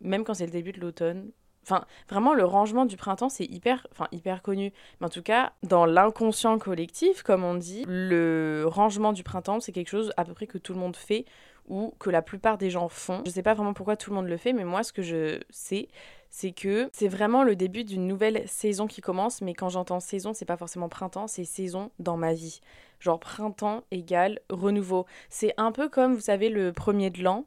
même 0.00 0.24
quand 0.24 0.32
c'est 0.32 0.46
le 0.46 0.52
début 0.52 0.72
de 0.72 0.80
l'automne. 0.80 1.32
Enfin, 1.70 1.84
vraiment, 2.08 2.34
le 2.34 2.44
rangement 2.44 2.84
du 2.84 2.96
printemps, 2.96 3.28
c'est 3.28 3.44
hyper, 3.44 3.86
enfin, 3.92 4.08
hyper 4.10 4.42
connu. 4.42 4.72
Mais 5.00 5.06
en 5.06 5.10
tout 5.10 5.22
cas, 5.22 5.52
dans 5.62 5.86
l'inconscient 5.86 6.58
collectif, 6.58 7.22
comme 7.22 7.44
on 7.44 7.54
dit, 7.54 7.84
le 7.86 8.64
rangement 8.66 9.12
du 9.12 9.22
printemps, 9.22 9.60
c'est 9.60 9.72
quelque 9.72 9.88
chose 9.88 10.12
à 10.16 10.24
peu 10.24 10.34
près 10.34 10.46
que 10.46 10.58
tout 10.58 10.72
le 10.72 10.80
monde 10.80 10.96
fait 10.96 11.24
ou 11.68 11.94
que 12.00 12.10
la 12.10 12.22
plupart 12.22 12.58
des 12.58 12.70
gens 12.70 12.88
font. 12.88 13.22
Je 13.24 13.30
sais 13.30 13.44
pas 13.44 13.54
vraiment 13.54 13.74
pourquoi 13.74 13.96
tout 13.96 14.10
le 14.10 14.16
monde 14.16 14.26
le 14.26 14.36
fait, 14.36 14.52
mais 14.52 14.64
moi, 14.64 14.82
ce 14.82 14.92
que 14.92 15.02
je 15.02 15.40
sais, 15.50 15.88
c'est 16.28 16.50
que 16.50 16.90
c'est 16.92 17.06
vraiment 17.06 17.44
le 17.44 17.54
début 17.54 17.84
d'une 17.84 18.08
nouvelle 18.08 18.42
saison 18.48 18.88
qui 18.88 19.00
commence. 19.00 19.40
Mais 19.40 19.54
quand 19.54 19.68
j'entends 19.68 20.00
saison, 20.00 20.32
c'est 20.32 20.44
pas 20.44 20.56
forcément 20.56 20.88
printemps, 20.88 21.28
c'est 21.28 21.44
saison 21.44 21.92
dans 22.00 22.16
ma 22.16 22.34
vie. 22.34 22.60
Genre 22.98 23.20
printemps 23.20 23.84
égale 23.92 24.40
renouveau. 24.50 25.06
C'est 25.28 25.54
un 25.56 25.70
peu 25.70 25.88
comme, 25.88 26.14
vous 26.14 26.20
savez, 26.20 26.48
le 26.48 26.72
premier 26.72 27.10
de 27.10 27.22
l'an, 27.22 27.46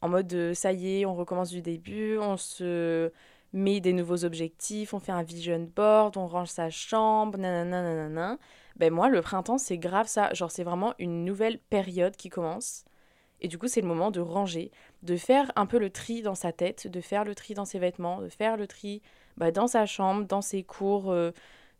en 0.00 0.08
mode 0.08 0.32
euh, 0.34 0.54
ça 0.54 0.72
y 0.72 1.00
est, 1.00 1.06
on 1.06 1.14
recommence 1.14 1.50
du 1.50 1.62
début, 1.62 2.18
on 2.18 2.36
se 2.36 3.10
met 3.54 3.80
des 3.80 3.92
nouveaux 3.92 4.24
objectifs, 4.24 4.92
on 4.92 5.00
fait 5.00 5.12
un 5.12 5.22
vision 5.22 5.66
board, 5.74 6.16
on 6.16 6.26
range 6.26 6.48
sa 6.48 6.70
chambre, 6.70 7.38
nanana, 7.38 7.82
nanana. 7.82 8.38
Ben 8.76 8.92
moi, 8.92 9.08
le 9.08 9.22
printemps, 9.22 9.58
c'est 9.58 9.78
grave 9.78 10.08
ça. 10.08 10.34
Genre, 10.34 10.50
c'est 10.50 10.64
vraiment 10.64 10.94
une 10.98 11.24
nouvelle 11.24 11.58
période 11.58 12.16
qui 12.16 12.28
commence. 12.28 12.84
Et 13.40 13.48
du 13.48 13.56
coup, 13.56 13.68
c'est 13.68 13.80
le 13.80 13.86
moment 13.86 14.10
de 14.10 14.20
ranger, 14.20 14.72
de 15.02 15.16
faire 15.16 15.52
un 15.54 15.66
peu 15.66 15.78
le 15.78 15.90
tri 15.90 16.22
dans 16.22 16.34
sa 16.34 16.52
tête, 16.52 16.88
de 16.88 17.00
faire 17.00 17.24
le 17.24 17.34
tri 17.34 17.54
dans 17.54 17.64
ses 17.64 17.78
vêtements, 17.78 18.20
de 18.20 18.28
faire 18.28 18.56
le 18.56 18.66
tri 18.66 19.02
bah, 19.36 19.52
dans 19.52 19.68
sa 19.68 19.86
chambre, 19.86 20.24
dans 20.24 20.40
ses 20.40 20.64
cours, 20.64 21.12
euh, 21.12 21.30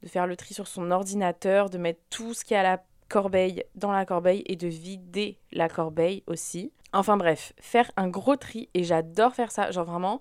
de 0.02 0.09
faire 0.09 0.26
le 0.26 0.37
tri 0.37 0.54
sur 0.54 0.69
son 0.69 0.90
ordinateur, 0.90 1.71
de 1.71 1.78
mettre 1.78 2.00
tout 2.11 2.35
ce 2.35 2.45
qui 2.45 2.54
est 2.54 2.59
à 2.59 2.62
la 2.62 2.85
corbeille 3.09 3.64
dans 3.75 3.93
la 3.93 4.04
corbeille 4.04 4.43
et 4.47 4.57
de 4.57 4.69
vider 4.69 5.38
la 5.52 5.69
corbeille 5.69 6.23
aussi. 6.26 6.73
Enfin 6.93 7.16
bref, 7.16 7.52
faire 7.59 7.90
un 7.97 8.09
gros 8.09 8.37
tri 8.37 8.69
et 8.75 8.85
j'adore 8.85 9.35
faire 9.35 9.50
ça. 9.50 9.71
Genre 9.73 9.85
vraiment, 9.85 10.21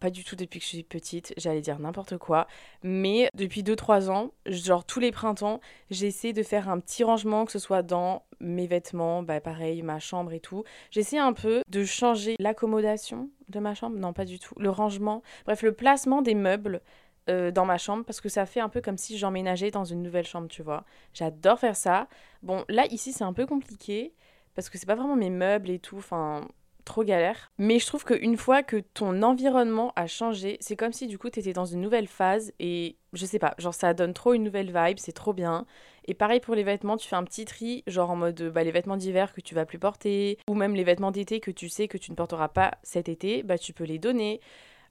pas 0.00 0.10
du 0.10 0.24
tout 0.24 0.36
depuis 0.36 0.58
que 0.58 0.64
je 0.64 0.70
suis 0.70 0.82
petite, 0.82 1.34
j'allais 1.36 1.60
dire 1.60 1.78
n'importe 1.78 2.18
quoi, 2.18 2.46
mais 2.82 3.28
depuis 3.34 3.62
2-3 3.62 4.10
ans, 4.10 4.32
genre 4.46 4.84
tous 4.84 5.00
les 5.00 5.12
printemps, 5.12 5.60
j'essaie 5.90 6.32
de 6.32 6.42
faire 6.42 6.68
un 6.68 6.80
petit 6.80 7.04
rangement, 7.04 7.44
que 7.44 7.52
ce 7.52 7.58
soit 7.58 7.82
dans 7.82 8.24
mes 8.40 8.66
vêtements, 8.66 9.22
bah 9.22 9.40
pareil, 9.40 9.82
ma 9.82 9.98
chambre 9.98 10.32
et 10.32 10.40
tout. 10.40 10.64
J'essaie 10.90 11.18
un 11.18 11.32
peu 11.32 11.62
de 11.68 11.84
changer 11.84 12.36
l'accommodation 12.38 13.30
de 13.48 13.60
ma 13.60 13.74
chambre, 13.74 13.98
non 13.98 14.12
pas 14.12 14.24
du 14.24 14.38
tout, 14.38 14.54
le 14.58 14.70
rangement, 14.70 15.22
bref, 15.46 15.62
le 15.62 15.72
placement 15.72 16.22
des 16.22 16.34
meubles 16.34 16.82
euh, 17.28 17.50
dans 17.50 17.64
ma 17.64 17.76
chambre 17.76 18.04
parce 18.04 18.20
que 18.20 18.28
ça 18.28 18.46
fait 18.46 18.60
un 18.60 18.68
peu 18.68 18.80
comme 18.80 18.96
si 18.96 19.18
j'emménageais 19.18 19.72
dans 19.72 19.84
une 19.84 20.02
nouvelle 20.02 20.26
chambre, 20.26 20.46
tu 20.46 20.62
vois. 20.62 20.84
J'adore 21.12 21.58
faire 21.58 21.74
ça. 21.74 22.06
Bon, 22.42 22.64
là, 22.68 22.86
ici, 22.86 23.12
c'est 23.12 23.24
un 23.24 23.32
peu 23.32 23.46
compliqué 23.46 24.14
parce 24.54 24.70
que 24.70 24.78
c'est 24.78 24.86
pas 24.86 24.94
vraiment 24.94 25.16
mes 25.16 25.30
meubles 25.30 25.70
et 25.70 25.80
tout, 25.80 25.98
enfin 25.98 26.46
trop 26.86 27.04
galère. 27.04 27.52
Mais 27.58 27.78
je 27.78 27.86
trouve 27.86 28.04
qu'une 28.04 28.38
fois 28.38 28.62
que 28.62 28.76
ton 28.76 29.22
environnement 29.22 29.92
a 29.96 30.06
changé, 30.06 30.56
c'est 30.60 30.76
comme 30.76 30.94
si 30.94 31.06
du 31.06 31.18
coup 31.18 31.28
t'étais 31.28 31.52
dans 31.52 31.66
une 31.66 31.82
nouvelle 31.82 32.06
phase 32.06 32.52
et 32.58 32.96
je 33.12 33.26
sais 33.26 33.38
pas, 33.38 33.54
genre 33.58 33.74
ça 33.74 33.92
donne 33.92 34.14
trop 34.14 34.32
une 34.32 34.44
nouvelle 34.44 34.72
vibe, 34.72 34.98
c'est 34.98 35.12
trop 35.12 35.34
bien. 35.34 35.66
Et 36.06 36.14
pareil 36.14 36.40
pour 36.40 36.54
les 36.54 36.62
vêtements, 36.62 36.96
tu 36.96 37.08
fais 37.08 37.16
un 37.16 37.24
petit 37.24 37.44
tri, 37.44 37.84
genre 37.86 38.10
en 38.10 38.16
mode 38.16 38.50
bah, 38.54 38.64
les 38.64 38.70
vêtements 38.70 38.96
d'hiver 38.96 39.34
que 39.34 39.42
tu 39.42 39.54
vas 39.54 39.66
plus 39.66 39.78
porter, 39.78 40.38
ou 40.48 40.54
même 40.54 40.74
les 40.74 40.84
vêtements 40.84 41.10
d'été 41.10 41.40
que 41.40 41.50
tu 41.50 41.68
sais 41.68 41.88
que 41.88 41.98
tu 41.98 42.10
ne 42.10 42.16
porteras 42.16 42.48
pas 42.48 42.78
cet 42.82 43.08
été, 43.10 43.42
bah 43.42 43.58
tu 43.58 43.72
peux 43.74 43.84
les 43.84 43.98
donner. 43.98 44.40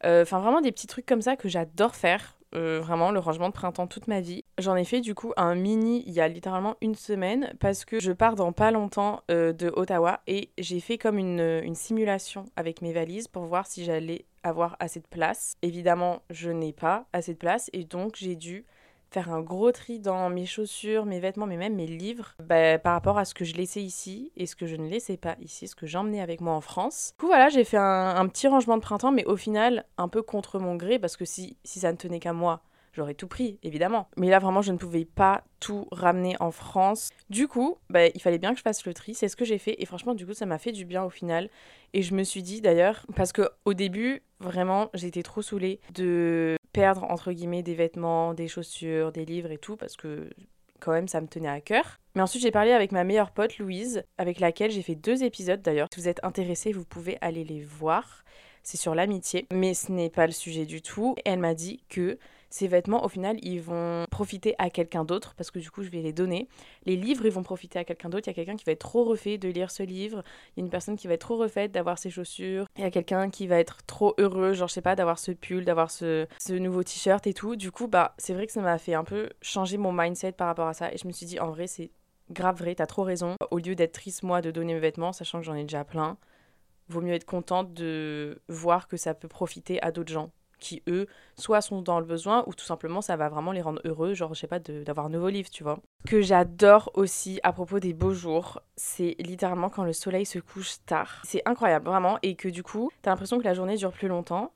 Enfin, 0.03 0.39
vraiment 0.39 0.61
des 0.61 0.71
petits 0.71 0.85
trucs 0.85 1.07
comme 1.07 1.21
ça 1.23 1.35
que 1.35 1.49
j'adore 1.49 1.95
faire. 1.95 2.37
Euh, 2.55 2.79
vraiment, 2.79 3.11
le 3.11 3.19
rangement 3.19 3.49
de 3.49 3.53
printemps 3.53 3.87
toute 3.87 4.07
ma 4.07 4.21
vie. 4.21 4.44
J'en 4.57 4.77
ai 4.77 4.85
fait 4.85 5.01
du 5.01 5.15
coup 5.15 5.33
un 5.35 5.53
mini 5.53 6.03
il 6.07 6.13
y 6.13 6.21
a 6.21 6.29
littéralement 6.29 6.75
une 6.79 6.95
semaine 6.95 7.53
parce 7.59 7.83
que 7.83 7.99
je 7.99 8.13
pars 8.13 8.35
dans 8.35 8.53
pas 8.53 8.71
longtemps 8.71 9.21
euh, 9.29 9.51
de 9.51 9.69
Ottawa 9.75 10.21
et 10.27 10.49
j'ai 10.57 10.79
fait 10.79 10.97
comme 10.97 11.17
une, 11.17 11.61
une 11.61 11.75
simulation 11.75 12.45
avec 12.55 12.81
mes 12.81 12.93
valises 12.93 13.27
pour 13.27 13.43
voir 13.43 13.67
si 13.67 13.83
j'allais 13.83 14.23
avoir 14.43 14.77
assez 14.79 15.01
de 15.01 15.07
place. 15.07 15.55
Évidemment, 15.61 16.21
je 16.29 16.51
n'ai 16.51 16.71
pas 16.71 17.05
assez 17.11 17.33
de 17.33 17.37
place 17.37 17.69
et 17.73 17.83
donc 17.83 18.15
j'ai 18.15 18.37
dû 18.37 18.65
faire 19.11 19.29
un 19.29 19.41
gros 19.41 19.73
tri 19.73 19.99
dans 19.99 20.29
mes 20.29 20.45
chaussures, 20.45 21.05
mes 21.05 21.19
vêtements, 21.19 21.47
mais 21.47 21.57
même 21.57 21.75
mes 21.75 21.87
livres 21.87 22.33
bah, 22.39 22.79
par 22.79 22.93
rapport 22.93 23.17
à 23.17 23.25
ce 23.25 23.33
que 23.33 23.43
je 23.43 23.55
laissais 23.55 23.81
ici 23.81 24.31
et 24.37 24.45
ce 24.45 24.55
que 24.55 24.67
je 24.67 24.77
ne 24.77 24.87
laissais 24.87 25.17
pas 25.17 25.35
ici, 25.41 25.67
ce 25.67 25.75
que 25.75 25.85
j'emmenais 25.85 26.21
avec 26.21 26.39
moi 26.39 26.53
en 26.53 26.61
France. 26.61 27.11
Du 27.17 27.21
coup, 27.21 27.27
voilà, 27.27 27.49
j'ai 27.49 27.65
fait 27.65 27.77
un, 27.77 28.15
un, 28.15 28.27
petit 28.27 28.47
rangement 28.47 28.77
de 28.77 28.81
printemps, 28.81 29.11
mais 29.11 29.25
au 29.25 29.35
final, 29.35 29.85
un 29.97 30.07
peu 30.07 30.21
contre 30.21 30.59
mon 30.59 30.75
gré 30.75 30.97
parce 30.97 31.17
que 31.17 31.25
si, 31.25 31.57
si 31.65 31.79
ça 31.79 31.91
ne 31.91 31.97
tenait 31.97 32.19
qu'à 32.19 32.33
moi, 32.33 32.61
j'aurais 32.95 33.13
tout 33.13 33.27
pris, 33.27 33.59
évidemment. 33.63 34.07
Mais 34.17 34.29
là, 34.29 34.39
vraiment, 34.39 34.61
je 34.61 34.71
ne 34.71 34.77
pouvais 34.77 35.05
pas 35.05 35.43
tout 35.59 35.87
ramener 35.91 36.35
en 36.39 36.51
France. 36.51 37.09
Du 37.29 37.47
coup, 37.47 37.77
bah, 37.89 38.07
il 38.07 38.21
fallait 38.21 38.37
bien 38.37 38.51
que 38.51 38.57
je 38.57 38.63
fasse 38.63 38.85
le 38.85 38.93
tri. 38.93 39.13
C'est 39.13 39.27
ce 39.27 39.35
que 39.35 39.45
j'ai 39.45 39.57
fait. 39.57 39.75
Et 39.79 39.85
franchement, 39.85 40.15
du 40.15 40.25
coup, 40.25 40.33
ça 40.33 40.45
m'a 40.45 40.57
fait 40.57 40.71
du 40.71 40.85
bien 40.85 41.03
au 41.03 41.09
final. 41.09 41.49
Et 41.93 42.01
je 42.01 42.13
me 42.13 42.23
suis 42.23 42.43
dit 42.43 42.61
d'ailleurs, 42.61 43.05
parce 43.15 43.31
que 43.31 43.49
au 43.65 43.73
début, 43.73 44.21
vraiment, 44.39 44.89
j'étais 44.93 45.23
trop 45.23 45.41
saoulée 45.41 45.79
de 45.93 46.57
perdre, 46.73 47.03
entre 47.05 47.31
guillemets, 47.31 47.63
des 47.63 47.75
vêtements, 47.75 48.33
des 48.33 48.47
chaussures, 48.47 49.11
des 49.11 49.25
livres 49.25 49.51
et 49.51 49.57
tout, 49.57 49.77
parce 49.77 49.95
que 49.95 50.29
quand 50.79 50.91
même, 50.91 51.07
ça 51.07 51.21
me 51.21 51.27
tenait 51.27 51.49
à 51.49 51.61
cœur. 51.61 51.99
Mais 52.15 52.21
ensuite, 52.21 52.41
j'ai 52.41 52.51
parlé 52.51 52.71
avec 52.71 52.91
ma 52.91 53.03
meilleure 53.03 53.31
pote, 53.31 53.57
Louise, 53.57 54.03
avec 54.17 54.39
laquelle 54.39 54.71
j'ai 54.71 54.81
fait 54.81 54.95
deux 54.95 55.23
épisodes 55.23 55.61
d'ailleurs. 55.61 55.87
Si 55.93 55.99
vous 55.99 56.07
êtes 56.07 56.23
intéressés, 56.23 56.71
vous 56.71 56.85
pouvez 56.85 57.17
aller 57.21 57.43
les 57.43 57.61
voir. 57.61 58.23
C'est 58.63 58.77
sur 58.77 58.95
l'amitié, 58.95 59.47
mais 59.53 59.73
ce 59.73 59.91
n'est 59.91 60.09
pas 60.09 60.25
le 60.25 60.31
sujet 60.31 60.65
du 60.65 60.81
tout. 60.81 61.15
Elle 61.23 61.39
m'a 61.39 61.53
dit 61.53 61.83
que 61.87 62.17
ces 62.49 62.67
vêtements, 62.67 63.03
au 63.03 63.09
final, 63.09 63.37
ils 63.41 63.59
vont 63.59 64.05
profiter 64.09 64.55
à 64.57 64.69
quelqu'un 64.69 65.03
d'autre 65.03 65.33
parce 65.35 65.51
que 65.51 65.59
du 65.59 65.69
coup, 65.71 65.83
je 65.83 65.89
vais 65.89 66.01
les 66.01 66.13
donner. 66.13 66.47
Les 66.85 66.95
livres, 66.95 67.25
ils 67.25 67.31
vont 67.31 67.43
profiter 67.43 67.79
à 67.79 67.83
quelqu'un 67.83 68.09
d'autre. 68.09 68.27
Il 68.27 68.31
y 68.31 68.33
a 68.33 68.33
quelqu'un 68.33 68.55
qui 68.55 68.65
va 68.65 68.71
être 68.71 68.79
trop 68.79 69.03
refait 69.03 69.37
de 69.37 69.49
lire 69.49 69.71
ce 69.71 69.83
livre. 69.83 70.23
Il 70.55 70.59
y 70.59 70.61
a 70.61 70.65
une 70.65 70.69
personne 70.69 70.95
qui 70.95 71.07
va 71.07 71.15
être 71.15 71.21
trop 71.21 71.37
refaite 71.37 71.71
d'avoir 71.71 71.97
ses 71.97 72.09
chaussures. 72.09 72.65
Il 72.77 72.83
y 72.83 72.87
a 72.87 72.91
quelqu'un 72.91 73.29
qui 73.29 73.47
va 73.47 73.59
être 73.59 73.79
trop 73.87 74.13
heureux, 74.17 74.53
genre, 74.53 74.67
je 74.67 74.73
sais 74.73 74.81
pas, 74.81 74.95
d'avoir 74.95 75.19
ce 75.19 75.31
pull, 75.31 75.65
d'avoir 75.65 75.91
ce, 75.91 76.27
ce 76.39 76.53
nouveau 76.53 76.83
t-shirt 76.83 77.25
et 77.27 77.33
tout. 77.33 77.55
Du 77.55 77.71
coup, 77.71 77.87
bah, 77.87 78.13
c'est 78.17 78.33
vrai 78.33 78.47
que 78.47 78.53
ça 78.53 78.61
m'a 78.61 78.77
fait 78.77 78.93
un 78.93 79.03
peu 79.03 79.29
changer 79.41 79.77
mon 79.77 79.91
mindset 79.91 80.33
par 80.33 80.47
rapport 80.47 80.67
à 80.67 80.73
ça. 80.73 80.93
Et 80.93 80.97
je 80.97 81.07
me 81.07 81.11
suis 81.11 81.25
dit, 81.25 81.39
en 81.39 81.49
vrai, 81.49 81.67
c'est 81.67 81.91
grave 82.31 82.57
vrai, 82.57 82.75
t'as 82.75 82.87
trop 82.87 83.03
raison. 83.03 83.35
Au 83.51 83.57
lieu 83.57 83.75
d'être 83.75 83.93
triste, 83.93 84.23
moi, 84.23 84.41
de 84.41 84.51
donner 84.51 84.73
mes 84.73 84.79
vêtements, 84.79 85.13
sachant 85.13 85.39
que 85.39 85.45
j'en 85.45 85.55
ai 85.55 85.63
déjà 85.63 85.83
plein, 85.83 86.17
vaut 86.89 87.01
mieux 87.01 87.13
être 87.13 87.25
contente 87.25 87.73
de 87.73 88.41
voir 88.47 88.87
que 88.87 88.97
ça 88.97 89.13
peut 89.13 89.27
profiter 89.27 89.81
à 89.81 89.91
d'autres 89.91 90.13
gens 90.13 90.31
qui, 90.59 90.83
eux, 90.87 91.07
soit 91.37 91.61
sont 91.61 91.81
dans 91.81 91.99
le 91.99 92.05
besoin 92.05 92.43
ou 92.47 92.53
tout 92.53 92.65
simplement 92.65 93.01
ça 93.01 93.15
va 93.15 93.29
vraiment 93.29 93.51
les 93.51 93.61
rendre 93.61 93.81
heureux, 93.85 94.13
genre, 94.13 94.33
je 94.33 94.39
sais 94.39 94.47
pas, 94.47 94.59
d'avoir 94.59 95.07
un 95.07 95.09
nouveau 95.09 95.29
livre, 95.29 95.49
tu 95.49 95.63
vois. 95.63 95.79
Que 96.07 96.21
j'adore 96.21 96.91
aussi 96.93 97.39
à 97.43 97.53
propos 97.53 97.79
des 97.79 97.93
beaux 97.93 98.13
jours, 98.13 98.61
c'est 98.75 99.15
littéralement 99.19 99.69
quand 99.69 99.83
le 99.83 99.93
soleil 99.93 100.25
se 100.25 100.39
couche 100.39 100.77
tard. 100.85 101.21
C'est 101.23 101.41
incroyable, 101.45 101.85
vraiment, 101.85 102.17
et 102.21 102.35
que 102.35 102.47
du 102.49 102.63
coup, 102.63 102.91
t'as 103.01 103.11
l'impression 103.11 103.39
que 103.39 103.43
la 103.43 103.53
journée 103.53 103.75
dure 103.75 103.91
plus 103.91 104.07
longtemps 104.07 104.51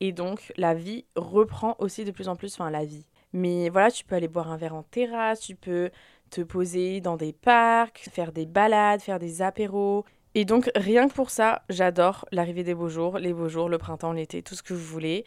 et 0.00 0.12
donc 0.12 0.52
la 0.56 0.74
vie 0.74 1.04
reprend 1.16 1.76
aussi 1.78 2.04
de 2.04 2.10
plus 2.10 2.28
en 2.28 2.36
plus, 2.36 2.54
enfin, 2.54 2.70
la 2.70 2.84
vie. 2.84 3.06
Mais 3.32 3.68
voilà, 3.68 3.90
tu 3.90 4.04
peux 4.04 4.14
aller 4.14 4.28
boire 4.28 4.50
un 4.50 4.56
verre 4.56 4.74
en 4.74 4.82
terrasse, 4.82 5.40
tu 5.40 5.54
peux 5.54 5.90
te 6.30 6.40
poser 6.40 7.00
dans 7.00 7.16
des 7.16 7.32
parcs, 7.32 8.08
faire 8.12 8.32
des 8.32 8.46
balades, 8.46 9.00
faire 9.00 9.18
des 9.18 9.42
apéros. 9.42 10.04
Et 10.34 10.44
donc, 10.44 10.70
rien 10.74 11.08
que 11.08 11.14
pour 11.14 11.30
ça, 11.30 11.62
j'adore 11.68 12.26
l'arrivée 12.32 12.64
des 12.64 12.74
beaux 12.74 12.88
jours, 12.88 13.18
les 13.18 13.32
beaux 13.32 13.48
jours, 13.48 13.68
le 13.68 13.78
printemps, 13.78 14.12
l'été, 14.12 14.42
tout 14.42 14.54
ce 14.54 14.62
que 14.62 14.74
vous 14.74 14.84
voulez. 14.84 15.24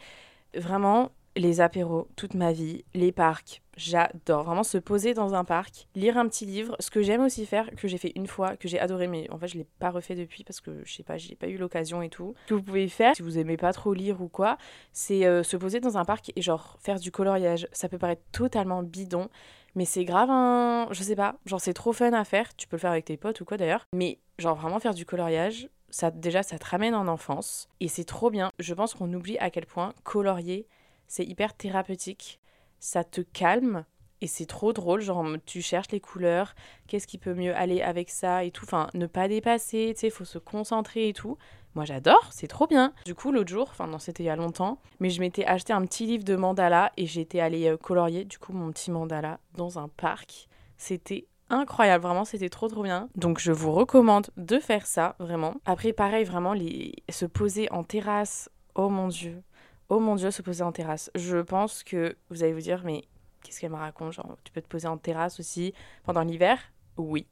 Vraiment, 0.54 1.10
les 1.36 1.60
apéros, 1.60 2.08
toute 2.16 2.34
ma 2.34 2.52
vie, 2.52 2.84
les 2.94 3.12
parcs, 3.12 3.62
j'adore. 3.76 4.44
Vraiment 4.44 4.62
se 4.62 4.78
poser 4.78 5.14
dans 5.14 5.34
un 5.34 5.44
parc, 5.44 5.88
lire 5.94 6.18
un 6.18 6.28
petit 6.28 6.44
livre. 6.44 6.76
Ce 6.78 6.90
que 6.90 7.02
j'aime 7.02 7.22
aussi 7.22 7.46
faire, 7.46 7.70
que 7.76 7.88
j'ai 7.88 7.98
fait 7.98 8.12
une 8.16 8.26
fois, 8.26 8.56
que 8.56 8.68
j'ai 8.68 8.78
adoré, 8.78 9.06
mais 9.06 9.30
en 9.30 9.38
fait 9.38 9.48
je 9.48 9.56
l'ai 9.56 9.66
pas 9.78 9.90
refait 9.90 10.14
depuis 10.14 10.44
parce 10.44 10.60
que 10.60 10.82
je 10.84 10.92
sais 10.92 11.02
pas, 11.02 11.16
j'ai 11.16 11.34
pas 11.34 11.48
eu 11.48 11.56
l'occasion 11.56 12.02
et 12.02 12.10
tout. 12.10 12.34
Ce 12.44 12.50
que 12.50 12.54
vous 12.54 12.62
pouvez 12.62 12.88
faire, 12.88 13.16
si 13.16 13.22
vous 13.22 13.38
aimez 13.38 13.56
pas 13.56 13.72
trop 13.72 13.94
lire 13.94 14.20
ou 14.20 14.28
quoi, 14.28 14.58
c'est 14.92 15.24
euh, 15.24 15.42
se 15.42 15.56
poser 15.56 15.80
dans 15.80 15.96
un 15.96 16.04
parc 16.04 16.32
et 16.36 16.42
genre 16.42 16.76
faire 16.80 16.98
du 16.98 17.10
coloriage. 17.10 17.66
Ça 17.72 17.88
peut 17.88 17.98
paraître 17.98 18.22
totalement 18.32 18.82
bidon, 18.82 19.28
mais 19.74 19.84
c'est 19.84 20.04
grave 20.04 20.30
un. 20.30 20.88
Je 20.90 21.02
sais 21.02 21.16
pas, 21.16 21.36
genre 21.46 21.60
c'est 21.60 21.74
trop 21.74 21.92
fun 21.92 22.12
à 22.12 22.24
faire. 22.24 22.54
Tu 22.56 22.66
peux 22.68 22.76
le 22.76 22.80
faire 22.80 22.90
avec 22.90 23.04
tes 23.04 23.16
potes 23.16 23.40
ou 23.40 23.44
quoi 23.44 23.56
d'ailleurs. 23.56 23.86
Mais 23.94 24.18
genre 24.38 24.56
vraiment 24.56 24.80
faire 24.80 24.94
du 24.94 25.06
coloriage, 25.06 25.68
ça 25.90 26.10
déjà 26.10 26.42
ça 26.42 26.58
te 26.58 26.66
ramène 26.66 26.94
en 26.94 27.08
enfance 27.08 27.68
et 27.80 27.88
c'est 27.88 28.04
trop 28.04 28.30
bien. 28.30 28.52
Je 28.58 28.74
pense 28.74 28.94
qu'on 28.94 29.12
oublie 29.12 29.38
à 29.38 29.50
quel 29.50 29.66
point 29.66 29.94
colorier 30.04 30.66
c'est 31.06 31.24
hyper 31.24 31.54
thérapeutique. 31.54 32.40
Ça 32.80 33.04
te 33.04 33.20
calme 33.20 33.84
et 34.22 34.26
c'est 34.26 34.46
trop 34.46 34.72
drôle. 34.72 35.02
Genre 35.02 35.26
tu 35.44 35.60
cherches 35.60 35.90
les 35.90 36.00
couleurs, 36.00 36.54
qu'est-ce 36.86 37.06
qui 37.06 37.18
peut 37.18 37.34
mieux 37.34 37.54
aller 37.54 37.82
avec 37.82 38.08
ça 38.08 38.44
et 38.44 38.50
tout. 38.50 38.64
Enfin, 38.64 38.86
ne 38.94 39.06
pas 39.06 39.28
dépasser, 39.28 39.92
tu 39.94 40.00
sais, 40.00 40.10
faut 40.10 40.24
se 40.24 40.38
concentrer 40.38 41.08
et 41.08 41.12
tout. 41.12 41.36
Moi 41.74 41.84
j'adore, 41.84 42.28
c'est 42.30 42.48
trop 42.48 42.66
bien. 42.66 42.92
Du 43.04 43.14
coup, 43.14 43.32
l'autre 43.32 43.50
jour, 43.50 43.68
enfin 43.70 43.86
non, 43.86 43.98
c'était 43.98 44.22
il 44.22 44.26
y 44.26 44.30
a 44.30 44.36
longtemps, 44.36 44.78
mais 45.00 45.10
je 45.10 45.20
m'étais 45.20 45.44
acheté 45.44 45.72
un 45.72 45.84
petit 45.84 46.06
livre 46.06 46.24
de 46.24 46.36
mandala 46.36 46.92
et 46.96 47.06
j'étais 47.06 47.40
allée 47.40 47.66
euh, 47.66 47.76
colorier 47.76 48.24
du 48.24 48.38
coup 48.38 48.52
mon 48.52 48.70
petit 48.72 48.90
mandala 48.90 49.40
dans 49.56 49.78
un 49.78 49.88
parc. 49.88 50.48
C'était 50.76 51.26
incroyable, 51.48 52.04
vraiment 52.04 52.24
c'était 52.24 52.50
trop 52.50 52.68
trop 52.68 52.82
bien. 52.82 53.08
Donc 53.16 53.38
je 53.38 53.52
vous 53.52 53.72
recommande 53.72 54.28
de 54.36 54.58
faire 54.58 54.86
ça, 54.86 55.16
vraiment. 55.18 55.54
Après 55.64 55.92
pareil, 55.92 56.24
vraiment 56.24 56.52
les... 56.52 56.92
se 57.08 57.24
poser 57.24 57.70
en 57.72 57.84
terrasse, 57.84 58.50
oh 58.74 58.90
mon 58.90 59.08
dieu, 59.08 59.42
oh 59.88 59.98
mon 59.98 60.14
dieu, 60.16 60.30
se 60.30 60.42
poser 60.42 60.62
en 60.62 60.72
terrasse. 60.72 61.10
Je 61.14 61.38
pense 61.38 61.82
que 61.84 62.16
vous 62.28 62.42
allez 62.42 62.52
vous 62.52 62.60
dire, 62.60 62.82
mais 62.84 63.04
qu'est-ce 63.42 63.60
qu'elle 63.60 63.70
me 63.70 63.76
raconte 63.76 64.12
Genre, 64.12 64.36
tu 64.44 64.52
peux 64.52 64.62
te 64.62 64.68
poser 64.68 64.88
en 64.88 64.98
terrasse 64.98 65.40
aussi 65.40 65.74
pendant 66.04 66.22
l'hiver? 66.22 66.58
Oui, 66.96 67.26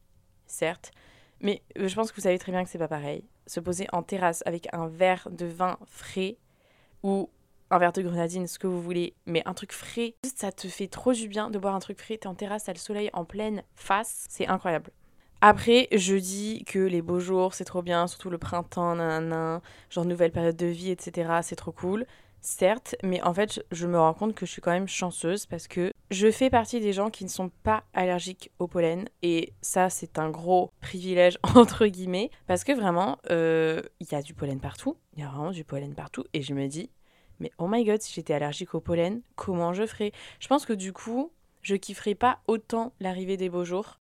certes. 0.46 0.92
Mais 1.40 1.62
euh, 1.78 1.88
je 1.88 1.94
pense 1.94 2.10
que 2.10 2.16
vous 2.16 2.22
savez 2.22 2.38
très 2.38 2.52
bien 2.52 2.64
que 2.64 2.70
c'est 2.70 2.78
pas 2.78 2.88
pareil. 2.88 3.24
Se 3.46 3.60
poser 3.60 3.86
en 3.92 4.02
terrasse 4.02 4.42
avec 4.46 4.68
un 4.72 4.88
verre 4.88 5.28
de 5.30 5.46
vin 5.46 5.78
frais 5.86 6.36
ou 7.02 7.30
un 7.70 7.78
verre 7.78 7.92
de 7.92 8.02
grenadine, 8.02 8.46
ce 8.46 8.58
que 8.58 8.66
vous 8.66 8.82
voulez, 8.82 9.14
mais 9.26 9.42
un 9.46 9.54
truc 9.54 9.72
frais, 9.72 10.14
ça 10.36 10.50
te 10.50 10.66
fait 10.68 10.88
trop 10.88 11.12
du 11.12 11.28
bien 11.28 11.50
de 11.50 11.58
boire 11.58 11.74
un 11.74 11.78
truc 11.78 12.00
frais. 12.00 12.18
T'es 12.18 12.26
en 12.26 12.34
terrasse, 12.34 12.64
t'as 12.64 12.72
le 12.72 12.78
soleil 12.78 13.10
en 13.12 13.24
pleine 13.24 13.62
face, 13.76 14.26
c'est 14.28 14.48
incroyable. 14.48 14.90
Après, 15.40 15.88
je 15.92 16.16
dis 16.16 16.64
que 16.64 16.78
les 16.78 17.00
beaux 17.00 17.20
jours, 17.20 17.54
c'est 17.54 17.64
trop 17.64 17.80
bien, 17.80 18.06
surtout 18.06 18.28
le 18.28 18.36
printemps, 18.36 18.96
nanana, 18.96 19.62
genre 19.88 20.04
nouvelle 20.04 20.32
période 20.32 20.56
de 20.56 20.66
vie, 20.66 20.90
etc., 20.90 21.40
c'est 21.42 21.56
trop 21.56 21.72
cool 21.72 22.06
certes, 22.40 22.96
mais 23.02 23.22
en 23.22 23.34
fait, 23.34 23.64
je 23.70 23.86
me 23.86 23.98
rends 23.98 24.14
compte 24.14 24.34
que 24.34 24.46
je 24.46 24.50
suis 24.50 24.62
quand 24.62 24.70
même 24.70 24.88
chanceuse 24.88 25.46
parce 25.46 25.68
que 25.68 25.92
je 26.10 26.30
fais 26.30 26.50
partie 26.50 26.80
des 26.80 26.92
gens 26.92 27.10
qui 27.10 27.24
ne 27.24 27.28
sont 27.28 27.50
pas 27.62 27.84
allergiques 27.94 28.50
au 28.58 28.66
pollen 28.66 29.08
et 29.22 29.52
ça, 29.60 29.90
c'est 29.90 30.18
un 30.18 30.30
gros 30.30 30.70
privilège 30.80 31.38
entre 31.54 31.86
guillemets 31.86 32.30
parce 32.46 32.64
que 32.64 32.72
vraiment, 32.72 33.18
euh, 33.30 33.82
il 34.00 34.10
y 34.10 34.14
a 34.14 34.22
du 34.22 34.34
pollen 34.34 34.60
partout, 34.60 34.96
il 35.14 35.20
y 35.20 35.22
a 35.22 35.28
vraiment 35.28 35.50
du 35.50 35.64
pollen 35.64 35.94
partout 35.94 36.24
et 36.32 36.42
je 36.42 36.54
me 36.54 36.66
dis, 36.66 36.90
mais 37.38 37.52
oh 37.58 37.68
my 37.68 37.84
god, 37.84 38.02
si 38.02 38.12
j'étais 38.12 38.34
allergique 38.34 38.74
au 38.74 38.80
pollen, 38.80 39.22
comment 39.36 39.72
je 39.72 39.86
ferais? 39.86 40.12
Je 40.40 40.48
pense 40.48 40.66
que 40.66 40.72
du 40.72 40.92
coup, 40.92 41.32
je 41.62 41.76
kifferais 41.76 42.14
pas 42.14 42.40
autant 42.46 42.92
l'arrivée 43.00 43.36
des 43.36 43.48
beaux 43.48 43.64
jours 43.64 43.98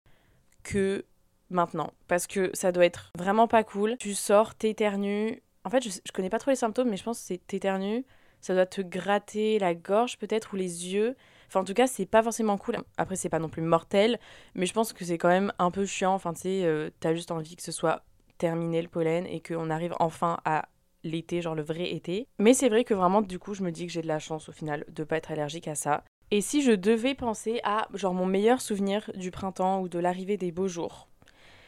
que 0.64 1.06
maintenant 1.50 1.94
parce 2.08 2.28
que 2.28 2.52
ça 2.54 2.72
doit 2.72 2.86
être 2.86 3.12
vraiment 3.18 3.48
pas 3.48 3.64
cool. 3.64 3.98
Tu 3.98 4.14
sors, 4.14 4.56
t'éternues. 4.56 5.42
En 5.64 5.70
fait, 5.70 5.84
je, 5.84 5.90
je 5.90 6.12
connais 6.12 6.30
pas 6.30 6.40
trop 6.40 6.52
les 6.52 6.56
symptômes, 6.56 6.90
mais 6.90 6.98
je 6.98 7.04
pense 7.04 7.20
que 7.20 7.26
c'est 7.26 7.46
t'éternues 7.46 8.06
ça 8.42 8.54
doit 8.54 8.66
te 8.66 8.82
gratter 8.82 9.60
la 9.60 9.76
gorge 9.76 10.18
peut-être 10.18 10.54
ou 10.54 10.56
les 10.56 10.94
yeux. 10.94 11.16
Enfin, 11.48 11.62
en 11.62 11.64
tout 11.64 11.74
cas, 11.74 11.88
c'est 11.88 12.06
pas 12.06 12.22
forcément 12.22 12.58
cool. 12.58 12.78
Après, 12.98 13.16
c'est 13.16 13.30
pas 13.30 13.40
non 13.40 13.50
plus 13.50 13.64
mortel, 13.64 14.20
mais 14.54 14.66
je 14.66 14.74
pense 14.74 14.94
que 14.94 15.04
c'est 15.04 15.18
quand 15.18 15.30
même 15.30 15.52
un 15.58 15.72
peu 15.72 15.86
chiant. 15.86 16.14
Enfin, 16.14 16.34
tu 16.34 16.42
sais, 16.42 16.64
euh, 16.64 16.90
t'as 17.00 17.14
juste 17.14 17.32
envie 17.32 17.56
que 17.56 17.64
ce 17.64 17.72
soit 17.72 18.04
terminé 18.38 18.82
le 18.82 18.88
pollen 18.88 19.26
et 19.26 19.42
qu'on 19.42 19.70
arrive 19.70 19.96
enfin 20.00 20.40
à 20.46 20.70
l'été, 21.04 21.42
genre 21.42 21.56
le 21.56 21.64
vrai 21.64 21.92
été. 21.92 22.28
Mais 22.38 22.54
c'est 22.54 22.70
vrai 22.70 22.84
que 22.84 22.94
vraiment, 22.94 23.22
du 23.22 23.40
coup, 23.40 23.54
je 23.54 23.64
me 23.64 23.72
dis 23.72 23.88
que 23.88 23.92
j'ai 23.92 24.02
de 24.02 24.08
la 24.08 24.20
chance 24.20 24.50
au 24.50 24.52
final 24.52 24.86
de 24.90 25.04
pas 25.04 25.18
être 25.18 25.32
allergique 25.32 25.68
à 25.68 25.76
ça. 25.76 26.04
Et 26.32 26.42
si 26.42 26.62
je 26.62 26.72
devais 26.72 27.16
penser 27.16 27.60
à, 27.64 27.88
genre, 27.94 28.14
mon 28.14 28.26
meilleur 28.26 28.62
souvenir 28.62 29.10
du 29.16 29.32
printemps 29.32 29.82
ou 29.82 29.90
de 29.90 29.98
l'arrivée 29.98 30.38
des 30.38 30.52
beaux 30.52 30.68
jours, 30.68 31.08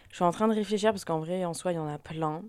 je 0.09 0.15
suis 0.15 0.25
en 0.25 0.31
train 0.31 0.47
de 0.47 0.53
réfléchir 0.53 0.91
parce 0.91 1.05
qu'en 1.05 1.19
vrai, 1.19 1.45
en 1.45 1.53
soi, 1.53 1.71
il 1.71 1.75
y 1.75 1.79
en 1.79 1.87
a 1.87 1.97
plein. 1.97 2.43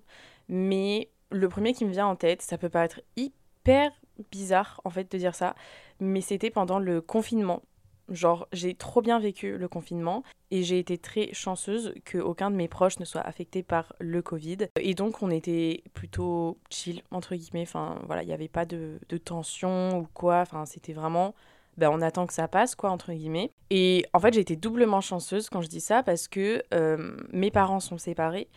Mais 0.49 1.09
le 1.31 1.49
premier 1.49 1.73
qui 1.73 1.85
me 1.85 1.91
vient 1.91 2.07
en 2.07 2.17
tête, 2.17 2.43
ça 2.43 2.59
peut 2.59 2.69
pas 2.69 2.85
être 2.85 3.01
hyper 3.17 3.93
bizarre 4.31 4.81
en 4.85 4.91
fait 4.91 5.11
de 5.11 5.19
dire 5.19 5.35
ça, 5.35 5.55
mais 6.01 6.21
c'était 6.21 6.51
pendant 6.51 6.79
le 6.79 7.01
confinement. 7.01 7.63
Genre, 8.09 8.47
j'ai 8.53 8.75
trop 8.75 9.01
bien 9.01 9.19
vécu 9.19 9.57
le 9.57 9.69
confinement 9.69 10.23
et 10.51 10.63
j'ai 10.63 10.79
été 10.79 10.99
très 10.99 11.33
chanceuse 11.33 11.95
qu'aucun 12.05 12.51
de 12.51 12.57
mes 12.57 12.69
proches 12.69 12.99
ne 12.99 13.05
soit 13.05 13.23
affecté 13.23 13.63
par 13.63 13.95
le 14.01 14.21
Covid. 14.21 14.59
Et 14.79 14.95
donc, 14.95 15.23
on 15.23 15.31
était 15.31 15.83
plutôt 15.95 16.59
chill, 16.69 17.03
entre 17.11 17.37
guillemets. 17.37 17.63
Enfin, 17.63 18.01
voilà, 18.07 18.23
il 18.23 18.27
n'y 18.27 18.35
avait 18.35 18.49
pas 18.49 18.67
de, 18.67 18.99
tension 19.25 20.01
ou 20.01 20.09
quoi. 20.13 20.41
Enfin, 20.41 20.67
c'était 20.67 20.93
vraiment, 20.93 21.35
ben, 21.79 21.91
on 21.91 22.03
attend 22.03 22.27
que 22.27 22.35
ça 22.35 22.49
passe, 22.49 22.75
quoi, 22.75 22.91
entre 22.91 23.13
guillemets. 23.13 23.51
Et 23.71 24.05
en 24.13 24.21
fait, 24.21 24.35
j'ai 24.35 24.41
été 24.41 24.57
doublement 24.57 25.01
chanceuse 25.01 25.49
quand 25.49 25.63
je 25.63 25.69
dis 25.69 25.81
ça 25.81 26.03
parce 26.03 26.29
que 26.29 26.63
euh, 26.75 27.17
mes 27.33 27.51
parents 27.51 27.81
sont 27.81 27.99
séparés 27.99 28.49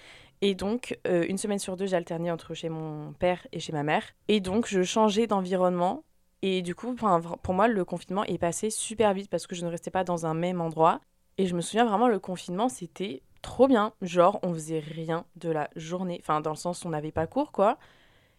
et 0.41 0.55
donc, 0.55 0.97
euh, 1.07 1.25
une 1.27 1.37
semaine 1.37 1.59
sur 1.59 1.77
deux, 1.77 1.87
j'alternais 1.87 2.31
entre 2.31 2.53
chez 2.53 2.69
mon 2.69 3.13
père 3.13 3.45
et 3.51 3.59
chez 3.59 3.73
ma 3.73 3.83
mère. 3.83 4.03
Et 4.27 4.39
donc, 4.39 4.67
je 4.67 4.83
changeais 4.83 5.27
d'environnement. 5.27 6.03
Et 6.41 6.61
du 6.61 6.75
coup, 6.75 6.93
pour 6.93 7.53
moi, 7.53 7.67
le 7.67 7.85
confinement 7.85 8.23
est 8.25 8.37
passé 8.37 8.69
super 8.69 9.13
vite 9.13 9.29
parce 9.29 9.47
que 9.47 9.55
je 9.55 9.65
ne 9.65 9.71
restais 9.71 9.91
pas 9.91 10.03
dans 10.03 10.25
un 10.25 10.33
même 10.33 10.61
endroit. 10.61 10.99
Et 11.37 11.47
je 11.47 11.55
me 11.55 11.61
souviens 11.61 11.85
vraiment, 11.85 12.07
le 12.07 12.19
confinement, 12.19 12.69
c'était 12.69 13.23
trop 13.41 13.67
bien. 13.67 13.93
Genre, 14.01 14.39
on 14.43 14.53
faisait 14.53 14.79
rien 14.79 15.25
de 15.37 15.49
la 15.49 15.69
journée. 15.75 16.19
Enfin, 16.21 16.41
dans 16.41 16.51
le 16.51 16.55
sens, 16.55 16.85
on 16.85 16.89
n'avait 16.89 17.11
pas 17.11 17.27
cours, 17.27 17.51
quoi. 17.51 17.77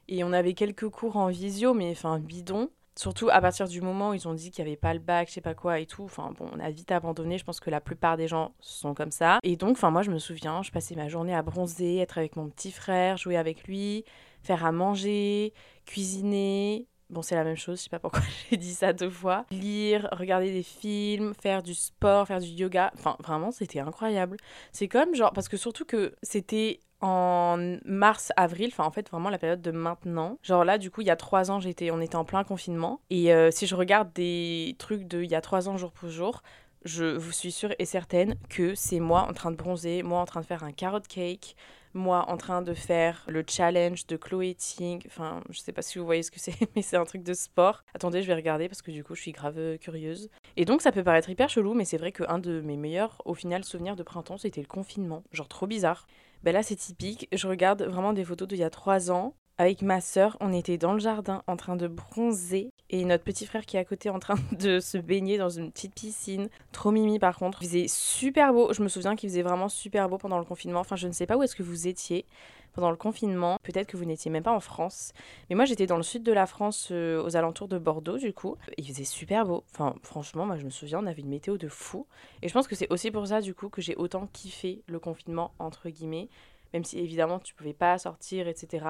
Et 0.09 0.23
on 0.23 0.33
avait 0.33 0.55
quelques 0.55 0.88
cours 0.88 1.17
en 1.17 1.29
visio, 1.29 1.75
mais 1.75 1.91
enfin, 1.91 2.19
bidon. 2.19 2.71
Surtout 2.99 3.29
à 3.31 3.43
partir 3.43 3.69
du 3.69 3.83
moment 3.83 4.11
où 4.11 4.15
ils 4.15 4.26
ont 4.26 4.33
dit 4.33 4.50
qu'il 4.50 4.65
n'y 4.65 4.71
avait 4.71 4.79
pas 4.79 4.95
le 4.95 5.00
bac, 5.00 5.29
je 5.29 5.35
sais 5.35 5.43
pas 5.43 5.55
quoi 5.55 5.81
et 5.81 5.87
tout. 5.87 6.05
Enfin 6.05 6.33
bon, 6.38 6.49
on 6.53 6.59
a 6.59 6.71
vite 6.71 6.91
abandonné. 6.91 7.37
Je 7.37 7.45
pense 7.45 7.61
que 7.61 7.69
la 7.69 7.83
plupart 7.83 8.17
des 8.17 8.26
gens 8.26 8.55
sont 8.61 8.95
comme 8.95 9.11
ça. 9.11 9.38
Et 9.43 9.57
donc, 9.57 9.73
enfin 9.73 9.91
moi 9.91 10.00
je 10.00 10.11
me 10.11 10.19
souviens, 10.19 10.62
je 10.62 10.71
passais 10.71 10.95
ma 10.95 11.09
journée 11.09 11.35
à 11.35 11.43
bronzer, 11.43 11.99
être 11.99 12.17
avec 12.17 12.37
mon 12.37 12.49
petit 12.49 12.73
frère, 12.73 13.19
jouer 13.19 13.37
avec 13.37 13.65
lui, 13.65 14.05
faire 14.43 14.65
à 14.65 14.73
manger, 14.73 15.53
cuisiner. 15.85 16.87
Bon, 17.09 17.23
c'est 17.23 17.37
la 17.37 17.45
même 17.45 17.57
chose, 17.57 17.79
je 17.79 17.85
sais 17.85 17.91
pas 17.91 18.01
pourquoi 18.01 18.23
j'ai 18.51 18.57
dit 18.57 18.75
ça 18.75 18.93
deux 18.93 19.11
fois. 19.11 19.45
Lire, 19.51 20.09
regarder 20.13 20.53
des 20.53 20.63
films, 20.63 21.35
faire 21.41 21.63
du 21.63 21.75
sport, 21.75 22.27
faire 22.27 22.41
du 22.41 22.49
yoga. 22.49 22.91
Enfin, 22.95 23.17
vraiment, 23.21 23.53
c'était 23.53 23.79
incroyable. 23.79 24.37
C'est 24.73 24.89
comme 24.89 25.15
genre, 25.15 25.33
parce 25.33 25.49
que 25.49 25.57
surtout 25.57 25.85
que 25.85 26.15
c'était 26.23 26.81
en 27.01 27.79
mars, 27.85 28.33
avril, 28.37 28.71
enfin 28.73 28.85
en 28.85 28.91
fait 28.91 29.09
vraiment 29.11 29.31
la 29.31 29.39
période 29.39 29.61
de 29.61 29.71
maintenant. 29.71 30.39
Genre 30.43 30.65
là, 30.65 30.79
du 30.79 30.91
coup, 30.91 31.03
il 31.03 31.07
y 31.07 31.11
a 31.11 31.17
trois 31.17 31.51
ans, 31.51 31.61
j'étais, 31.61 31.91
on 31.91 32.01
était 32.01 32.17
en 32.17 32.25
plein 32.25 32.43
confinement. 32.43 33.01
Et 33.11 33.33
euh, 33.33 33.51
si 33.51 33.67
je 33.67 33.75
regarde 33.75 34.13
des 34.15 34.75
trucs 34.79 35.07
de 35.07 35.23
il 35.23 35.31
y 35.31 35.35
a 35.35 35.41
trois 35.41 35.69
ans 35.69 35.77
jour 35.77 35.93
pour 35.93 36.09
jour, 36.09 36.43
je 36.85 37.05
vous 37.05 37.33
suis 37.33 37.53
sûre 37.53 37.75
et 37.79 37.85
certaine 37.85 38.37
que 38.49 38.75
c'est 38.75 39.01
moi 39.01 39.27
en 39.29 39.33
train 39.33 39.51
de 39.51 39.57
bronzer, 39.57 40.03
moi 40.03 40.21
en 40.21 40.25
train 40.25 40.41
de 40.41 40.47
faire 40.47 40.65
un 40.65 40.73
carrot 40.73 41.01
cake, 41.01 41.57
moi 41.97 42.26
en 42.29 42.37
train 42.37 42.62
de 42.62 42.75
faire 42.75 43.25
le 43.29 43.45
challenge 43.47 44.07
de 44.07 44.17
Chloé 44.17 44.55
Ting. 44.55 45.03
Enfin, 45.07 45.43
je 45.50 45.59
sais 45.59 45.73
pas 45.73 45.83
si 45.83 45.99
vous 45.99 46.05
voyez 46.05 46.23
ce 46.23 46.31
que 46.31 46.38
c'est, 46.38 46.55
mais 46.76 46.83
c'est 46.83 46.97
un 46.97 47.05
truc 47.05 47.23
de 47.23 47.35
sport. 47.35 47.83
Attendez, 47.95 48.23
je 48.23 48.29
vais 48.29 48.35
regarder 48.35 48.69
parce 48.69 48.83
que 48.83 48.91
du 48.91 49.03
coup, 49.03 49.15
je 49.15 49.23
suis 49.23 49.33
grave 49.33 49.59
euh, 49.59 49.76
curieuse. 49.76 50.31
Et 50.57 50.65
donc, 50.65 50.83
ça 50.83 50.93
peut 50.93 51.03
paraître 51.03 51.31
hyper 51.31 51.49
chelou, 51.49 51.75
mais 51.75 51.85
c'est 51.85 51.99
vrai 51.99 52.12
qu'un 52.12 52.38
de 52.38 52.61
mes 52.61 52.76
meilleurs, 52.76 53.21
au 53.25 53.35
final, 53.35 53.65
souvenirs 53.65 53.97
de 53.97 54.03
printemps, 54.03 54.38
c'était 54.38 54.61
le 54.61 54.67
confinement. 54.67 55.25
Genre 55.33 55.49
trop 55.49 55.67
bizarre. 55.67 56.07
Ben 56.43 56.53
là, 56.53 56.62
c'est 56.62 56.76
typique. 56.76 57.29
Je 57.33 57.49
regarde 57.49 57.83
vraiment 57.83 58.12
des 58.12 58.25
photos 58.25 58.47
d'il 58.47 58.59
y 58.59 58.65
a 58.65 58.71
trois 58.71 59.11
ans. 59.11 59.35
Avec 59.59 59.81
ma 59.81 60.03
sœur, 60.03 60.37
on 60.41 60.53
était 60.53 60.77
dans 60.77 60.93
le 60.93 60.99
jardin 60.99 61.43
en 61.47 61.57
train 61.57 61.77
de 61.77 61.89
bronzer 61.89 62.75
et 62.91 63.07
notre 63.07 63.25
petit 63.25 63.47
frère 63.47 63.65
qui 63.65 63.79
est 63.79 63.81
à 63.81 63.87
côté 63.87 64.11
en 64.11 64.19
train 64.19 64.35
de 64.53 64.81
se 64.81 64.99
baigner 64.99 65.39
dans 65.39 65.49
une 65.49 65.73
petite 65.73 65.95
piscine. 65.95 66.51
Trop 66.73 66.91
mimi 66.91 67.19
par 67.19 67.39
contre. 67.39 67.63
Il 67.63 67.67
faisait 67.67 67.87
super 67.89 68.53
beau. 68.53 68.75
Je 68.75 68.83
me 68.83 68.89
souviens 68.89 69.17
qu'il 69.17 69.31
faisait 69.31 69.41
vraiment 69.41 69.71
super 69.71 70.11
beau 70.11 70.19
pendant 70.19 70.39
le 70.39 70.45
confinement. 70.45 70.81
Enfin, 70.81 70.97
je 70.97 71.07
ne 71.07 71.13
sais 71.13 71.25
pas 71.25 71.39
où 71.39 71.43
est-ce 71.43 71.57
que 71.57 71.63
vous 71.63 71.89
étiez 71.89 72.27
pendant 72.75 72.91
le 72.91 72.99
confinement. 72.99 73.57
Peut-être 73.63 73.87
que 73.87 73.97
vous 73.97 74.05
n'étiez 74.05 74.31
même 74.31 74.43
pas 74.43 74.53
en 74.53 74.61
France. 74.61 75.15
Mais 75.49 75.57
moi, 75.57 75.65
j'étais 75.65 75.87
dans 75.87 75.97
le 75.97 76.03
sud 76.03 76.23
de 76.23 76.33
la 76.33 76.45
France, 76.45 76.89
euh, 76.93 77.25
aux 77.25 77.35
alentours 77.35 77.69
de 77.69 77.79
Bordeaux, 77.79 78.19
du 78.19 78.35
coup. 78.35 78.57
Il 78.77 78.87
faisait 78.87 79.05
super 79.05 79.47
beau. 79.47 79.65
Enfin, 79.73 79.95
franchement, 80.03 80.45
moi, 80.45 80.59
je 80.59 80.67
me 80.67 80.71
souviens, 80.71 81.01
on 81.03 81.07
avait 81.07 81.23
une 81.23 81.31
météo 81.31 81.57
de 81.57 81.69
fou. 81.69 82.07
Et 82.43 82.49
je 82.49 82.53
pense 82.53 82.69
que 82.69 82.75
c'est 82.75 82.93
aussi 82.93 83.11
pour 83.11 83.27
ça, 83.27 83.41
du 83.41 83.55
coup, 83.55 83.71
que 83.71 83.81
j'ai 83.81 83.97
autant 83.97 84.27
kiffé 84.27 84.83
le 84.87 84.99
confinement, 84.99 85.53
entre 85.59 85.89
guillemets. 85.89 86.29
Même 86.75 86.85
si, 86.85 86.99
évidemment, 86.99 87.39
tu 87.39 87.55
pouvais 87.55 87.73
pas 87.73 87.97
sortir, 87.97 88.49
etc. 88.49 88.85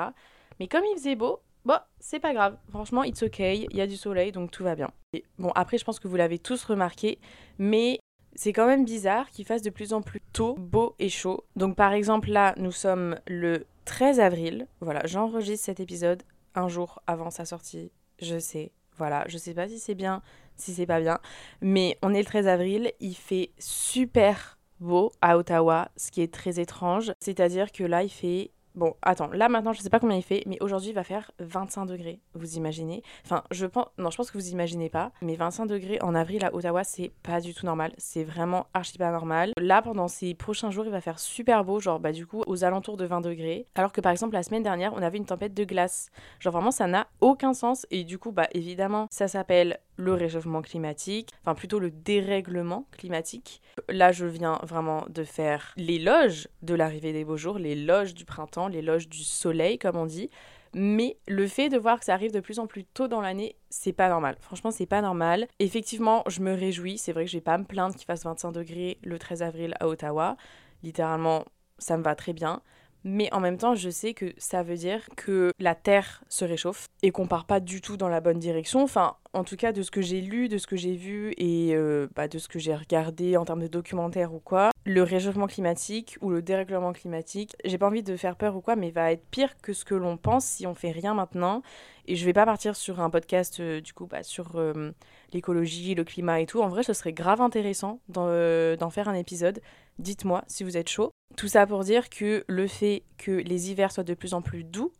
Mais 0.60 0.68
comme 0.68 0.84
il 0.84 0.96
faisait 0.96 1.16
beau, 1.16 1.40
bon, 1.64 1.78
c'est 1.98 2.20
pas 2.20 2.34
grave. 2.34 2.56
Franchement, 2.70 3.04
it's 3.04 3.22
ok. 3.22 3.38
Il 3.38 3.76
y 3.76 3.80
a 3.80 3.86
du 3.86 3.96
soleil, 3.96 4.32
donc 4.32 4.50
tout 4.50 4.64
va 4.64 4.74
bien. 4.74 4.90
bon, 5.38 5.50
après, 5.54 5.78
je 5.78 5.84
pense 5.84 5.98
que 5.98 6.08
vous 6.08 6.16
l'avez 6.16 6.38
tous 6.38 6.64
remarqué, 6.64 7.18
mais 7.58 7.98
c'est 8.34 8.52
quand 8.52 8.66
même 8.66 8.84
bizarre 8.84 9.30
qu'il 9.30 9.46
fasse 9.46 9.62
de 9.62 9.70
plus 9.70 9.92
en 9.92 10.02
plus 10.02 10.20
tôt, 10.32 10.54
beau 10.58 10.94
et 10.98 11.08
chaud. 11.08 11.44
Donc, 11.56 11.76
par 11.76 11.92
exemple, 11.92 12.30
là, 12.30 12.54
nous 12.58 12.72
sommes 12.72 13.18
le 13.26 13.66
13 13.86 14.20
avril. 14.20 14.66
Voilà, 14.80 15.06
j'enregistre 15.06 15.66
cet 15.66 15.80
épisode 15.80 16.22
un 16.54 16.68
jour 16.68 17.00
avant 17.06 17.30
sa 17.30 17.44
sortie. 17.44 17.90
Je 18.20 18.38
sais. 18.38 18.72
Voilà, 18.98 19.24
je 19.28 19.36
sais 19.36 19.54
pas 19.54 19.68
si 19.68 19.78
c'est 19.78 19.94
bien, 19.94 20.22
si 20.56 20.72
c'est 20.72 20.86
pas 20.86 21.00
bien. 21.00 21.18
Mais 21.60 21.98
on 22.02 22.14
est 22.14 22.20
le 22.20 22.24
13 22.24 22.46
avril. 22.46 22.92
Il 23.00 23.14
fait 23.14 23.50
super 23.58 24.58
beau 24.80 25.12
à 25.20 25.38
Ottawa, 25.38 25.90
ce 25.96 26.10
qui 26.10 26.22
est 26.22 26.32
très 26.32 26.60
étrange. 26.60 27.12
C'est-à-dire 27.20 27.72
que 27.72 27.84
là, 27.84 28.02
il 28.02 28.10
fait 28.10 28.50
Bon, 28.76 28.94
attends, 29.00 29.28
là 29.28 29.48
maintenant, 29.48 29.72
je 29.72 29.80
sais 29.80 29.88
pas 29.88 29.98
combien 29.98 30.18
il 30.18 30.22
fait, 30.22 30.42
mais 30.46 30.58
aujourd'hui, 30.60 30.90
il 30.90 30.94
va 30.94 31.02
faire 31.02 31.30
25 31.38 31.86
degrés. 31.86 32.20
Vous 32.34 32.56
imaginez 32.56 33.02
Enfin, 33.24 33.42
je 33.50 33.64
pense. 33.64 33.86
Non, 33.96 34.10
je 34.10 34.18
pense 34.18 34.30
que 34.30 34.36
vous 34.36 34.50
imaginez 34.50 34.90
pas. 34.90 35.12
Mais 35.22 35.34
25 35.34 35.64
degrés 35.64 35.98
en 36.02 36.14
avril 36.14 36.44
à 36.44 36.54
Ottawa, 36.54 36.84
c'est 36.84 37.10
pas 37.22 37.40
du 37.40 37.54
tout 37.54 37.64
normal. 37.64 37.94
C'est 37.96 38.22
vraiment 38.22 38.66
archi 38.74 38.98
pas 38.98 39.10
normal. 39.10 39.52
Là, 39.58 39.80
pendant 39.80 40.08
ces 40.08 40.34
prochains 40.34 40.70
jours, 40.70 40.84
il 40.84 40.90
va 40.90 41.00
faire 41.00 41.18
super 41.18 41.64
beau, 41.64 41.80
genre, 41.80 42.00
bah, 42.00 42.12
du 42.12 42.26
coup, 42.26 42.42
aux 42.46 42.64
alentours 42.64 42.98
de 42.98 43.06
20 43.06 43.22
degrés. 43.22 43.66
Alors 43.76 43.92
que 43.92 44.02
par 44.02 44.12
exemple, 44.12 44.34
la 44.34 44.42
semaine 44.42 44.62
dernière, 44.62 44.92
on 44.92 45.02
avait 45.02 45.16
une 45.16 45.24
tempête 45.24 45.54
de 45.54 45.64
glace. 45.64 46.10
Genre, 46.38 46.52
vraiment, 46.52 46.70
ça 46.70 46.86
n'a 46.86 47.06
aucun 47.22 47.54
sens. 47.54 47.86
Et 47.90 48.04
du 48.04 48.18
coup, 48.18 48.30
bah, 48.30 48.48
évidemment, 48.52 49.06
ça 49.10 49.26
s'appelle 49.26 49.78
le 49.96 50.12
réchauffement 50.12 50.62
climatique, 50.62 51.30
enfin 51.42 51.54
plutôt 51.54 51.78
le 51.78 51.90
dérèglement 51.90 52.86
climatique. 52.92 53.62
Là, 53.88 54.12
je 54.12 54.26
viens 54.26 54.58
vraiment 54.62 55.04
de 55.08 55.24
faire 55.24 55.72
l'éloge 55.76 56.48
de 56.62 56.74
l'arrivée 56.74 57.12
des 57.12 57.24
beaux 57.24 57.36
jours, 57.36 57.58
l'éloge 57.58 58.14
du 58.14 58.24
printemps, 58.24 58.68
l'éloge 58.68 59.08
du 59.08 59.24
soleil, 59.24 59.78
comme 59.78 59.96
on 59.96 60.06
dit. 60.06 60.30
Mais 60.74 61.16
le 61.26 61.46
fait 61.46 61.70
de 61.70 61.78
voir 61.78 61.98
que 61.98 62.04
ça 62.04 62.12
arrive 62.12 62.32
de 62.32 62.40
plus 62.40 62.58
en 62.58 62.66
plus 62.66 62.84
tôt 62.84 63.08
dans 63.08 63.22
l'année, 63.22 63.56
c'est 63.70 63.94
pas 63.94 64.08
normal. 64.08 64.36
Franchement, 64.40 64.70
c'est 64.70 64.86
pas 64.86 65.00
normal. 65.00 65.46
Effectivement, 65.58 66.22
je 66.26 66.40
me 66.40 66.52
réjouis. 66.52 66.98
C'est 66.98 67.12
vrai 67.12 67.24
que 67.24 67.30
je 67.30 67.36
vais 67.36 67.42
pas 67.42 67.56
me 67.56 67.64
plaindre 67.64 67.94
qu'il 67.94 68.04
fasse 68.04 68.24
25 68.24 68.52
degrés 68.52 68.98
le 69.02 69.18
13 69.18 69.42
avril 69.42 69.74
à 69.80 69.88
Ottawa. 69.88 70.36
Littéralement, 70.82 71.44
ça 71.78 71.96
me 71.96 72.02
va 72.02 72.14
très 72.14 72.34
bien 72.34 72.60
mais 73.06 73.32
en 73.32 73.38
même 73.38 73.56
temps, 73.56 73.76
je 73.76 73.88
sais 73.88 74.14
que 74.14 74.34
ça 74.36 74.64
veut 74.64 74.74
dire 74.74 75.08
que 75.14 75.52
la 75.60 75.76
Terre 75.76 76.24
se 76.28 76.44
réchauffe 76.44 76.86
et 77.04 77.12
qu'on 77.12 77.28
part 77.28 77.44
pas 77.44 77.60
du 77.60 77.80
tout 77.80 77.96
dans 77.96 78.08
la 78.08 78.20
bonne 78.20 78.40
direction. 78.40 78.82
Enfin, 78.82 79.14
en 79.32 79.44
tout 79.44 79.54
cas, 79.54 79.70
de 79.70 79.82
ce 79.82 79.92
que 79.92 80.02
j'ai 80.02 80.20
lu, 80.20 80.48
de 80.48 80.58
ce 80.58 80.66
que 80.66 80.74
j'ai 80.74 80.96
vu 80.96 81.32
et 81.36 81.76
euh, 81.76 82.08
bah, 82.16 82.26
de 82.26 82.38
ce 82.38 82.48
que 82.48 82.58
j'ai 82.58 82.74
regardé 82.74 83.36
en 83.36 83.44
termes 83.44 83.62
de 83.62 83.68
documentaires 83.68 84.34
ou 84.34 84.40
quoi, 84.40 84.70
le 84.84 85.04
réchauffement 85.04 85.46
climatique 85.46 86.18
ou 86.20 86.30
le 86.30 86.42
dérèglement 86.42 86.92
climatique, 86.92 87.54
j'ai 87.64 87.78
pas 87.78 87.86
envie 87.86 88.02
de 88.02 88.16
faire 88.16 88.34
peur 88.34 88.56
ou 88.56 88.60
quoi, 88.60 88.74
mais 88.74 88.90
va 88.90 89.12
être 89.12 89.24
pire 89.30 89.56
que 89.62 89.72
ce 89.72 89.84
que 89.84 89.94
l'on 89.94 90.16
pense 90.16 90.44
si 90.44 90.66
on 90.66 90.74
fait 90.74 90.90
rien 90.90 91.14
maintenant. 91.14 91.62
Et 92.08 92.16
je 92.16 92.24
vais 92.24 92.32
pas 92.32 92.44
partir 92.44 92.74
sur 92.74 93.00
un 93.00 93.08
podcast 93.08 93.60
euh, 93.60 93.80
du 93.80 93.92
coup 93.92 94.06
bah, 94.06 94.24
sur 94.24 94.56
euh, 94.56 94.90
l'écologie, 95.32 95.94
le 95.94 96.02
climat 96.02 96.40
et 96.40 96.46
tout. 96.46 96.60
En 96.60 96.68
vrai, 96.68 96.82
ce 96.82 96.92
serait 96.92 97.12
grave 97.12 97.40
intéressant 97.40 98.00
d'en 98.08 98.90
faire 98.90 99.08
un 99.08 99.14
épisode. 99.14 99.60
Dites-moi 100.00 100.42
si 100.48 100.64
vous 100.64 100.76
êtes 100.76 100.88
chaud. 100.88 101.15
Tout 101.36 101.48
ça 101.48 101.66
pour 101.66 101.84
dire 101.84 102.08
que 102.08 102.44
le 102.48 102.66
fait 102.66 103.02
que 103.18 103.30
les 103.30 103.70
hivers 103.70 103.92
soient 103.92 104.04
de 104.04 104.14
plus 104.14 104.32
en 104.32 104.40
plus 104.40 104.64
doux, 104.64 104.92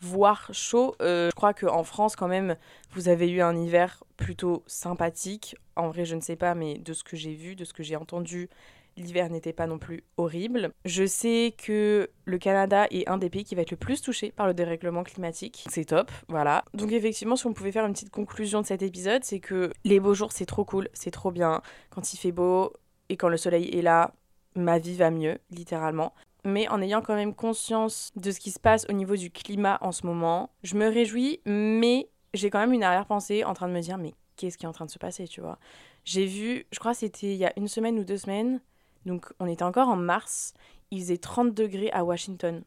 voire 0.00 0.50
chauds, 0.52 0.94
euh, 1.00 1.30
je 1.30 1.34
crois 1.34 1.54
qu'en 1.54 1.84
France 1.84 2.16
quand 2.16 2.28
même, 2.28 2.56
vous 2.92 3.08
avez 3.08 3.30
eu 3.30 3.40
un 3.40 3.56
hiver 3.56 4.02
plutôt 4.16 4.64
sympathique. 4.66 5.56
En 5.76 5.88
vrai, 5.88 6.04
je 6.04 6.16
ne 6.16 6.20
sais 6.20 6.36
pas, 6.36 6.54
mais 6.54 6.78
de 6.78 6.92
ce 6.92 7.04
que 7.04 7.16
j'ai 7.16 7.34
vu, 7.34 7.54
de 7.54 7.64
ce 7.64 7.72
que 7.72 7.82
j'ai 7.82 7.96
entendu, 7.96 8.48
l'hiver 8.96 9.30
n'était 9.30 9.52
pas 9.52 9.66
non 9.66 9.78
plus 9.78 10.04
horrible. 10.16 10.72
Je 10.84 11.06
sais 11.06 11.54
que 11.56 12.10
le 12.24 12.38
Canada 12.38 12.86
est 12.90 13.08
un 13.08 13.18
des 13.18 13.30
pays 13.30 13.44
qui 13.44 13.54
va 13.54 13.62
être 13.62 13.70
le 13.70 13.76
plus 13.76 14.00
touché 14.02 14.32
par 14.32 14.46
le 14.46 14.54
dérèglement 14.54 15.04
climatique. 15.04 15.64
C'est 15.70 15.86
top, 15.86 16.10
voilà. 16.28 16.64
Donc 16.74 16.92
effectivement, 16.92 17.36
si 17.36 17.46
on 17.46 17.52
pouvait 17.52 17.72
faire 17.72 17.86
une 17.86 17.92
petite 17.92 18.10
conclusion 18.10 18.60
de 18.60 18.66
cet 18.66 18.82
épisode, 18.82 19.24
c'est 19.24 19.40
que 19.40 19.72
les 19.84 20.00
beaux 20.00 20.14
jours, 20.14 20.32
c'est 20.32 20.46
trop 20.46 20.64
cool, 20.64 20.88
c'est 20.92 21.10
trop 21.10 21.30
bien. 21.30 21.62
Quand 21.90 22.12
il 22.12 22.16
fait 22.16 22.32
beau 22.32 22.72
et 23.08 23.16
quand 23.16 23.28
le 23.28 23.36
soleil 23.36 23.68
est 23.76 23.82
là, 23.82 24.12
ma 24.54 24.78
vie 24.78 24.96
va 24.96 25.10
mieux, 25.10 25.38
littéralement. 25.50 26.14
Mais 26.44 26.68
en 26.68 26.82
ayant 26.82 27.00
quand 27.00 27.14
même 27.14 27.34
conscience 27.34 28.10
de 28.16 28.30
ce 28.30 28.40
qui 28.40 28.50
se 28.50 28.60
passe 28.60 28.86
au 28.88 28.92
niveau 28.92 29.16
du 29.16 29.30
climat 29.30 29.78
en 29.80 29.92
ce 29.92 30.06
moment, 30.06 30.50
je 30.62 30.76
me 30.76 30.88
réjouis, 30.88 31.40
mais 31.46 32.08
j'ai 32.34 32.50
quand 32.50 32.58
même 32.58 32.72
une 32.72 32.82
arrière-pensée 32.82 33.44
en 33.44 33.54
train 33.54 33.68
de 33.68 33.72
me 33.72 33.80
dire, 33.80 33.96
mais 33.96 34.14
qu'est-ce 34.36 34.58
qui 34.58 34.66
est 34.66 34.68
en 34.68 34.72
train 34.72 34.84
de 34.84 34.90
se 34.90 34.98
passer, 34.98 35.26
tu 35.26 35.40
vois? 35.40 35.58
J'ai 36.04 36.26
vu, 36.26 36.66
je 36.70 36.78
crois 36.78 36.92
c'était 36.92 37.32
il 37.32 37.38
y 37.38 37.46
a 37.46 37.52
une 37.56 37.68
semaine 37.68 37.98
ou 37.98 38.04
deux 38.04 38.18
semaines, 38.18 38.60
donc 39.06 39.32
on 39.40 39.46
était 39.46 39.62
encore 39.62 39.88
en 39.88 39.96
mars, 39.96 40.52
il 40.90 41.00
faisait 41.00 41.16
30 41.16 41.54
degrés 41.54 41.90
à 41.92 42.04
Washington 42.04 42.62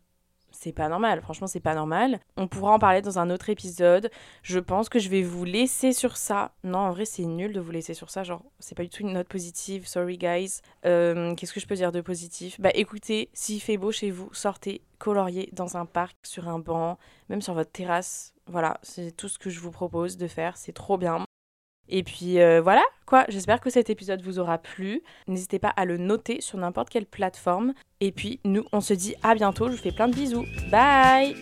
c'est 0.60 0.72
pas 0.72 0.90
normal. 0.90 1.22
Franchement, 1.22 1.48
c'est 1.48 1.60
pas 1.60 1.76
normal. 1.76 2.20
On 2.36 2.48
pourra 2.48 2.72
en 2.72 2.80
parler 2.80 3.02
dans 3.02 3.20
un 3.20 3.30
autre 3.30 3.50
épisode. 3.50 4.10
Je 4.42 4.60
pense 4.60 4.90
que 4.90 5.00
je 5.00 5.10
vais 5.10 5.22
vous 5.22 5.46
laisser 5.46 5.94
sur 5.94 6.18
ça. 6.18 6.52
Non, 6.64 6.80
en 6.80 6.92
vrai, 6.92 7.06
c'est 7.06 7.26
nul 7.26 7.54
de 7.54 7.60
vous 7.60 7.72
laisser 7.72 7.94
sur 7.94 8.10
ça. 8.10 8.24
Genre, 8.24 8.44
c'est 8.60 8.76
pas 8.76 8.84
du 8.84 8.90
tout 8.90 9.04
une 9.04 9.14
note 9.14 9.28
positive. 9.28 9.88
Sorry, 9.88 10.18
guys. 10.18 10.62
Euh, 10.86 11.36
qu'est-ce 11.36 11.54
que 11.54 11.60
je 11.60 11.68
peux 11.68 11.76
dire 11.76 11.92
de 11.92 12.02
positif? 12.02 12.60
Bah, 12.60 12.72
écoutez, 12.74 13.30
s'il 13.34 13.62
fait 13.62 13.78
beau 13.78 13.92
chez 13.92 14.10
vous, 14.10 14.34
sortez, 14.34 14.82
colorier 14.98 15.50
dans 15.54 15.78
un 15.78 15.86
parc, 15.86 16.16
sur 16.24 16.48
un 16.48 16.60
banc, 16.60 16.98
même 17.30 17.42
sur 17.42 17.54
votre 17.54 17.72
terrasse. 17.72 18.34
Voilà, 18.48 18.80
c'est 18.82 19.16
tout 19.16 19.30
ce 19.30 19.38
que 19.38 19.50
je 19.50 19.60
vous 19.60 19.72
propose 19.72 20.18
de 20.18 20.28
faire. 20.28 20.58
C'est 20.58 20.74
trop 20.74 20.98
bien. 20.98 21.27
Et 21.90 22.04
puis 22.04 22.40
euh, 22.42 22.62
voilà, 22.62 22.84
quoi, 23.06 23.26
j'espère 23.30 23.62
que 23.62 23.70
cet 23.70 23.90
épisode 23.90 24.22
vous 24.22 24.40
aura 24.40 24.58
plu. 24.58 25.02
N'hésitez 25.28 25.60
pas 25.60 25.70
à 25.70 25.86
le 25.86 25.98
noter 25.98 26.42
sur 26.42 26.58
n'importe 26.58 26.90
quelle 26.90 27.06
plateforme. 27.06 27.74
Et 28.02 28.12
puis 28.12 28.40
nous, 28.44 28.66
on 28.74 28.82
se 28.82 28.94
dit 28.94 29.16
à 29.24 29.36
bientôt, 29.36 29.68
je 29.68 29.72
vous 29.72 29.82
fais 29.82 29.92
plein 29.92 30.08
de 30.08 30.16
bisous. 30.16 30.46
Bye 30.72 31.36